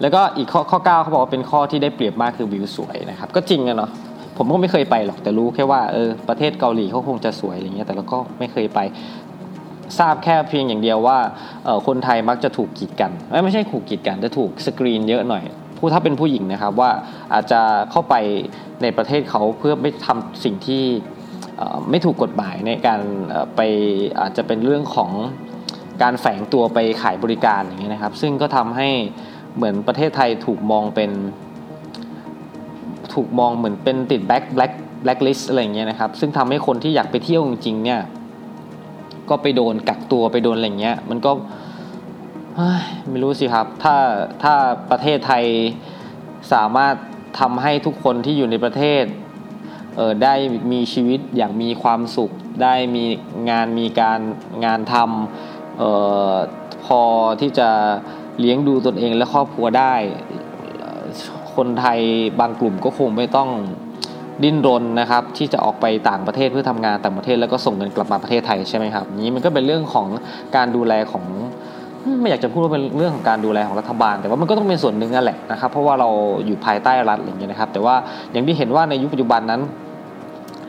[0.00, 3.90] แล้วก็อีกข้อข้อเก้าเขาบอกว่าเป็นข้อที่ได้เปรียบมากคือวิวสวยนะครับ ก็จริงอะเนาะ
[4.36, 8.78] ผมก็ไม่เคยไปหรอกแต่รู้แค่ว่าเออประเทศเกาหลีเขาคงจะสวยอะไรเงี้ยแต่เราก็ไม่เคยไป
[9.98, 11.18] ทราบแค่เพียงอย่างเดียวว่า
[11.64, 13.10] เออคนไทยมักจะถูกกีดกัน
[13.44, 15.44] ไม่ใช่ถูกกีดกันจะถูกสกรีนเยอะหน่อย
[15.76, 16.90] ผู้ถ้าเป็นผู้หญิงนะครับว่า
[17.32, 17.60] อาจจะ
[17.90, 18.14] เข้าไป
[18.82, 20.82] ในประเทศเขาเพื่อไม่ทำสิ่งที่
[21.90, 23.00] ไม่ถูกกฎหมายในการ
[23.56, 23.60] ไป
[24.20, 25.10] อาจจะเป็นเรื่องของ
[26.02, 28.88] การแฝงตัวไปขายบริการอย่างเงี้ยนะครับ ซึ่งก็ทำให้
[29.56, 31.10] เหมือนประเทศไทยถูกมองเป็น
[33.14, 34.72] ถูกมองเหมือนเป็นติด black black
[35.04, 38.00] blacklist อะไรเงี้ยนะครับ ซึ่งทำให้คนที่อยากไปเที่ยวจริงๆเนี่ย
[39.28, 41.32] ก็ไปโดนกักตัวไปโดนอะไรเงี้ย มันก็
[43.08, 43.96] ไม่รู้สิครับ ถ้า
[44.42, 44.54] ถ้า
[44.90, 45.44] ประเทศไทย
[46.52, 46.94] สามารถ
[47.40, 49.04] ทำให้ทุกคนที่อยู่ในประเทศ
[49.96, 50.34] เออได้
[50.72, 52.30] มีชีวิตอย่างมีความสุข
[52.62, 53.04] ได้มี
[53.50, 54.20] งานมีการ
[54.64, 55.82] งานทำอ
[56.32, 56.34] อ
[56.84, 57.00] พอ
[57.40, 57.68] ที่จะ
[58.40, 59.94] เลี้ยงดูตนเองและครอบครัวได้
[61.56, 62.00] คนไทย
[62.40, 63.50] บางกลุ่มก็คงไม่ต้อง
[64.42, 70.08] ดิ้นรนนะครับ ที่จะออกไปต่างประเทศเพื่อทำงานต่างประเทศแล้วก็ส่งเงินกลับมาประเทศไทยใช่ไหมครับนี้มันก็เป็นเรื่องของ
[70.56, 71.24] การดูแลของ
[72.20, 76.08] ไม่อยากจะพูดว่าเป็นเรื่องของการดูแลของรัฐบาล แต่ว่ามันก็ต้องเป็นส่วนหนึ่งนั่นแหละนะครับ เพราะว่าเรา
[76.46, 77.94] อยู่ภายใต้รัฐอย่างเงี้ยนะครับ แต่ว่า
[78.32, 79.60] อย่างที่เห็นว่าในยุคปัจจุบันนั้น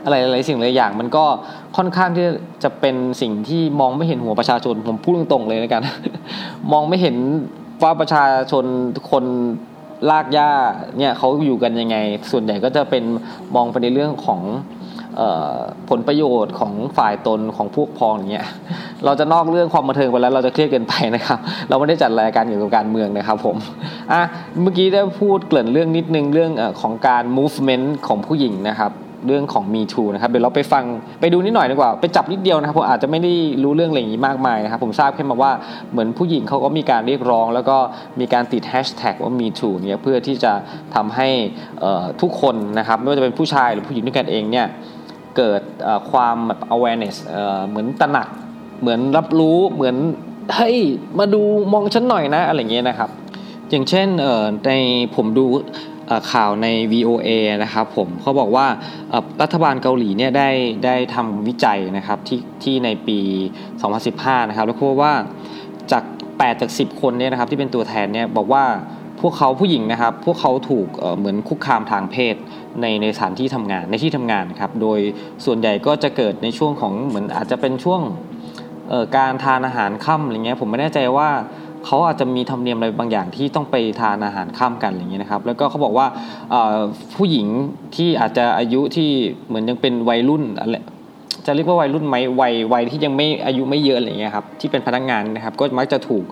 [0.04, 1.24] อะไรหลายสิ่งหลายอย่าง มันก็
[1.76, 2.26] ค่อนข้างที่
[2.64, 5.82] จะเป็นสิ่งที่มองไม่เห็นหัวประชาชนผมพูดตรงๆเลยนะกัน
[6.72, 7.16] มองไม่เห็น
[7.82, 8.64] ว่าประชาชน
[9.10, 9.24] คน
[10.10, 10.50] ลากย่า
[10.98, 11.96] เนี่ยเขาอยู่กันยังไง
[12.32, 13.04] ส่วนใหญ่ก็จะเป็น
[13.54, 14.40] มองไปในเรื่องของ
[15.90, 18.46] ผลประโยชน์ของฝ่ายตนของพวกพ้องอย่างเงี้ย
[19.04, 21.38] เราจะนอกเรื่องความบันเทิงไปแล้วเราจะเครียดเกินไปนะครับ
[21.68, 23.56] เราไม่ได้จัดรายการเกี่ยวกับการเมืองนะครับผม
[24.12, 24.22] อะ
[24.62, 28.92] เมื่อกี้ได้พูดเกริ่นเรื่องนิดนึงเรื่องของการ movement ของผู้หญิงนะครับ
[29.26, 30.84] เรื่องของ Me Too นะครับเดี๋ยวเราไปฟัง
[31.20, 33.32] ไปดูนิดหน่อยดีกว่า ไปจับนิดเดียวนะครับผมอาจจะไม่ได้
[33.62, 35.52] รู้เรื่องอะไรอย่างนี้มากมายนะครับผมทราบแค่มาว่า
[35.92, 37.76] เหมือนผู้หญิงเขาก็มีการเรียกร้อง แล้วก็
[38.20, 40.52] มีการติดแฮชแท็กว่า Me Too เนี่ยเพื่อที่จะ
[40.94, 41.28] ทำให้
[42.22, 44.66] ทุกคนนะครับไม่ว่าจะเป็นผู้ชายหรือผู้หญิงด้วยกันเองเนี่ย
[45.36, 45.62] เกิด
[46.10, 47.16] ความแบบ awareness
[47.68, 48.28] เหมือนตระหนัก
[48.80, 49.96] เหมือนรับรู้เหมือน
[50.56, 50.78] เฮ้ย
[51.18, 53.10] มาดูมองฉันหน่อยนะอะไรเงี้ยนะครับ
[53.70, 54.08] อย่างเช่น
[54.66, 54.70] ใน
[55.14, 55.46] ผมดู
[56.32, 57.28] ข่าวใน VOA
[57.62, 58.66] นะครับผมเขาบอกว่า
[59.42, 60.50] รัฐบาลเกาหลีเนี่ยได้
[60.84, 63.18] ได้ทำวิจัยนะครับที่ที่ในปี
[63.84, 65.12] 2015 นะครับ แล้วพบว่า
[65.92, 68.64] จาก 8 จาก 10 คนเนี่ยนะครับที่เป็นตัวแทนเนี่ยบอกว่า
[69.20, 72.34] พวกเขาผู้หญิงนะครับ พวกเขาถูกเหมือนคุกคามทางเพศ
[72.80, 74.98] ในในสถานที่ทำงานในที่ทำงานครับโดย
[75.44, 78.00] ส่วนใหญ่ก็จะเกิดในช่วงของเหมือนอาจจะเป็นช่วง
[79.16, 81.28] การทานอาหารค่ำอะไรเงี้ยผมไม่แน่ใจว่า
[81.86, 86.06] เขาอาจจะมีธรรมเนียมอะไรบางอย่างที่ต้องไปทานอาหารข้ามกันอย่างเงี้ยนะครับ แล้วก็เขาบอกว่า
[87.16, 87.46] ผู้หญิง
[87.96, 89.10] ที่อาจจะอายุที่
[89.48, 90.76] เหมือนยังเป็นวัยรุ่นอะไร
[91.46, 96.24] จะเรียกว่าวัยรุ่นไหมวัยวัยที่ยังไม่อายุไม่เยอะอะไรเงี้ยครับที่เป็นพนักงานนะครับ ก็มักจะถูก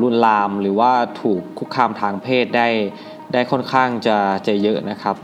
[0.00, 0.90] ลุนลามหรือว่า
[1.22, 2.68] ถูกคุกคามทางเพศได้
[3.32, 5.16] ได้ค่อนข้างจะจะเยอะนะครับ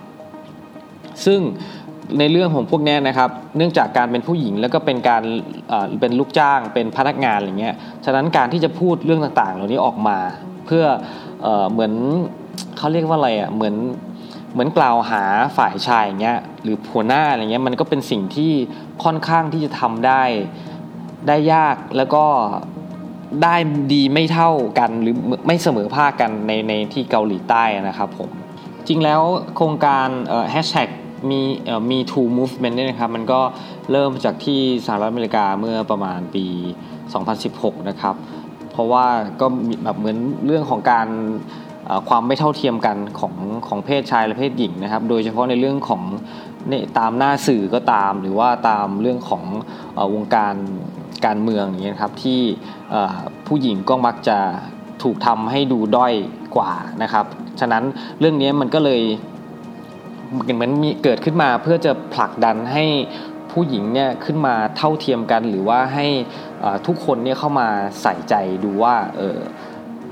[1.27, 1.41] ซึ่ง
[2.19, 5.23] ในเรื่องของพวกนี้นะครับ เนื่องจากการเป็นผู้หญิงแล้วก็เป็นการ
[6.01, 10.19] เป็นลูกจ้างเป็นพนักงานอะไรเงี้ย ฉะนั้นการที่จะพูดเรื่องต่างๆ เหล่านี้ออกมา
[10.66, 10.85] เพื่อ
[11.73, 11.93] เหมือน
[12.79, 13.75] เขาเรียกว่าอะไรอะเหมือน
[14.53, 15.23] เหมือนกล่าวหา
[15.57, 18.53] ฝ่ายชายอย่างเงี้ยหรือผัวหน้าอะไรเงี้ยมันก็เป็นสิ่งที่
[19.05, 20.23] ค่อนข้างที่จะทำได้
[21.29, 22.25] ได้ยากแล้วก็
[23.43, 23.57] ได้
[23.93, 25.16] ดีไม่เท่ากันหรือ
[25.47, 28.31] ไม่เสมอภาคกันในในที่เกาหลีใต้นะครับผม
[28.87, 29.23] จริงแล้ว
[29.57, 30.09] โครงการ
[30.51, 30.89] แฮชแท็ก
[31.31, 31.41] มี
[31.91, 33.41] มี two movement เนี่ยนะครับ มันก็
[33.93, 36.47] เริ่มจากที่สหรัฐอเมริกาเมื่อประมาณปี
[37.16, 38.14] 2016 นะครับ
[38.73, 39.07] เพราะว่า
[39.41, 39.47] ก็
[39.85, 41.09] แบบเหมือนเรื่องของการ
[42.09, 43.35] ความไม่เท่าเทียมกันของ
[43.69, 46.03] ของเพศชายและเพศหญิงนะครับ โดยเฉพาะในเรื่องของ
[46.69, 49.45] เน่ตามหน้าสื่อก็ตาม หรือว่าตามเรื่องของ
[50.14, 50.55] วงการ
[51.27, 52.41] การเมืองอย่างเงี้ยครับที่
[53.47, 54.39] ผู้หญิงก็มักจะ
[55.03, 56.14] ถูกทำให้ดูด้อย
[56.57, 57.25] กว่านะครับ
[57.61, 57.85] ฉะนั้น
[58.21, 59.01] เรื่องนี้มันก็เลย
[60.33, 62.85] เหมือนมีเกิดขึ้นมาเพื่อจะผลักดันให้
[63.53, 66.07] ผู้หญิงเนี่ยขึ้นมาเท่าเทียมกัน หรือว่าให้
[66.87, 67.68] ทุกคนเนี่ยเข้ามา
[68.03, 69.39] ใส่ใจดูว่าเออ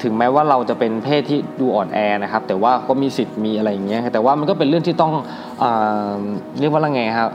[0.02, 5.12] ถึงแม้ว่าเราจะเป็นเพศที่ดูอ่อนแอนะครับ แต่ว่าก็มีสิทธิ์มีอะไรอย่างเงี้ยแต่ว่ามันก็เป็นเรื่องที่ต้อง
[5.60, 5.64] เอ
[6.60, 7.30] เรียกว่าอะไรไงครับ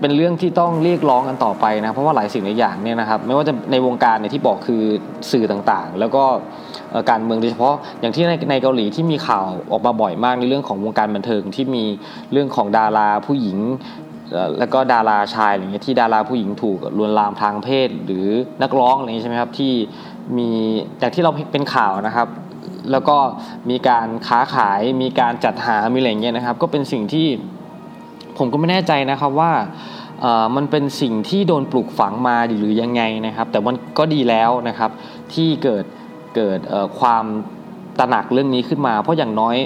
[0.00, 4.82] เป็นเรื่องที่ต้องเรียกร้องกันต่อไปนะเพราะว่าหลายสิ่งหลายอย่างเนี่ยนะครับไม่ว่าจะในวงการเนี่ยที่บอกคือ
[5.30, 6.24] สื่อต่างๆ แล้วก็
[7.10, 11.84] การเมืองโดยเฉพาะอย่างที่ในในเกาหลีที่มีข่าวออกมาบ่อยมากในเรื่องของวงการบันเทิงที่มี
[12.32, 13.58] เรื่องของดาราผู้หญิง
[14.58, 18.26] แล้วก็ดาราชายอะไรเงี้ยที่ดาราผู้หญิงถูกลวนลามทางเพศ หรือ
[18.62, 19.72] นักร้องอะไรเงี้ยใช่ไหมครับที่
[20.38, 20.50] มี
[20.98, 22.28] อย่างที่เราเป็นข่าวนะครับ
[22.92, 23.16] แล้วก็
[23.70, 27.26] มีการค้าขายมีการจัดหามีอะไรเงี้ยนะครับ ก็เป็นสิ่งที่
[28.38, 29.52] ผมก็ไม่แน่ใจนะครับว่า
[30.56, 34.90] มันเป็นสิ่งที่โดนปลูกฝังมาหรือยังไงนะครับ แต่มันก็ดีแล้วนะครับ
[35.34, 35.84] ที่เกิด
[36.36, 36.60] เกิด
[37.00, 37.24] ความ
[37.98, 39.56] ตระหนักเรื่องนี้ขึ้นมา เพราะอย่างน้อย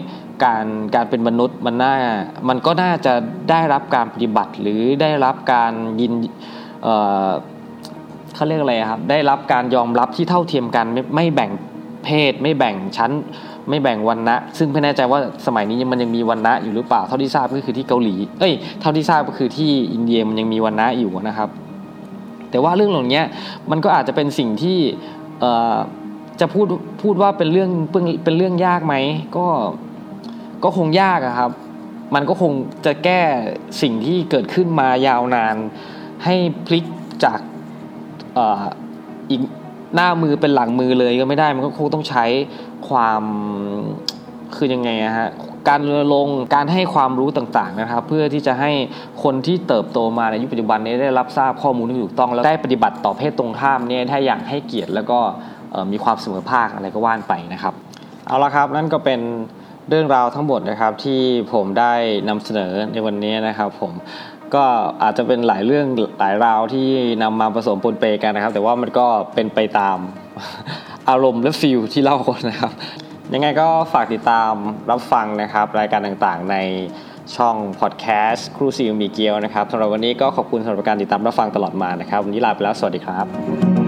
[0.45, 1.95] การการเป็นมนุษย์มันน่า
[2.49, 3.12] มันก็น่าจะ
[3.51, 6.12] ได้รับการปฏิบัติหรือได้รับการยิน
[8.35, 11.51] เขาเรียกอะไรครับได้รับการยอมรับที่เท่าเทียมกันไม่ไม่แบ่ง
[12.05, 13.11] เพศไม่แบ่งชั้น
[13.68, 21.48] ไม่แบ่งวันนะซึ่งไม่แน่ใจว่าสมัยนี้มันยังมีวันนะอยู่หรือเปล่าเท่าที่ทราบก็คือที่เกาหลีเอ้ยเท่าที่ทราบก็คือที่อินเดียมันยังมีวันนะอยู่นะครับ
[22.50, 23.22] แต่ว่าเรื่องเหล่านี้
[23.70, 24.78] มันก็อาจจะเป็นสิ่งที่
[26.40, 26.66] จะพูด
[27.02, 27.70] พูดว่าเป็นเรื่อง
[28.24, 28.94] เป็นเรื่องยากไหม
[29.36, 29.46] ก็
[30.64, 31.50] ก็คงยากครับ
[32.14, 32.52] มันก็คง
[32.86, 33.22] จะแก้
[33.82, 35.56] สิ่งที่เกิดขึ้นมายาวนาน
[36.24, 36.34] ให้
[36.66, 36.84] พลิก
[37.24, 37.40] จาก
[39.30, 39.40] อีก
[39.94, 42.24] หน้ามือเป็นหลังมือเลยก็ไม่ได้มันก็คงต้องใช้
[42.91, 43.22] ความ
[44.57, 45.30] คือยังไงฮะ
[45.68, 45.80] การ
[46.14, 48.72] ลงการให้ความรู้ต่างๆนะครับ เพื่อที่จะให้
[49.22, 55.18] คนที่เติบโตมาในยุคปัจจุบันนี้ได้รับทราบข้อมูลที่ถูกต้องแล้วได้ปฏิบัติต่อเพศตรงข้ามเนี่ยถ้าอย่างให้เกียรติแล้วก็
[55.93, 57.74] มีความเสมอภาคอะไรก็ว่านไปนะครับ
[58.26, 59.20] เอาละครับนั่นก็เป็น
[59.88, 61.20] เรื่องราวทั้งหมดนะครับที่
[61.53, 61.93] ผมได้
[62.28, 63.93] นำเสนอในวันนี้นะครับผม
[64.55, 64.64] ก็
[65.03, 65.86] อาจจะเป็นหลายเรื่อง
[66.20, 66.88] หลายราวที่
[67.22, 69.99] นำมาผสมปนเปกันนะครับ แต่ว่ามันก็เป็นไปตาม
[71.11, 72.72] อารมณ์และฟิลที่เล่านะครับ
[73.34, 74.52] ยังไงก็ฝากติดตาม
[74.90, 76.56] รับฟังนะครับ รายการต่างๆใน
[77.36, 83.80] ช่องพอดแคสต์ครูซีมีเกียวนะครับสำหรับวันนี้ก็ขอบคุณสำหรับการติดตามรับฟังตลอดมานะครับ วันนี้ลาไปแล้ว สวัสดีครับ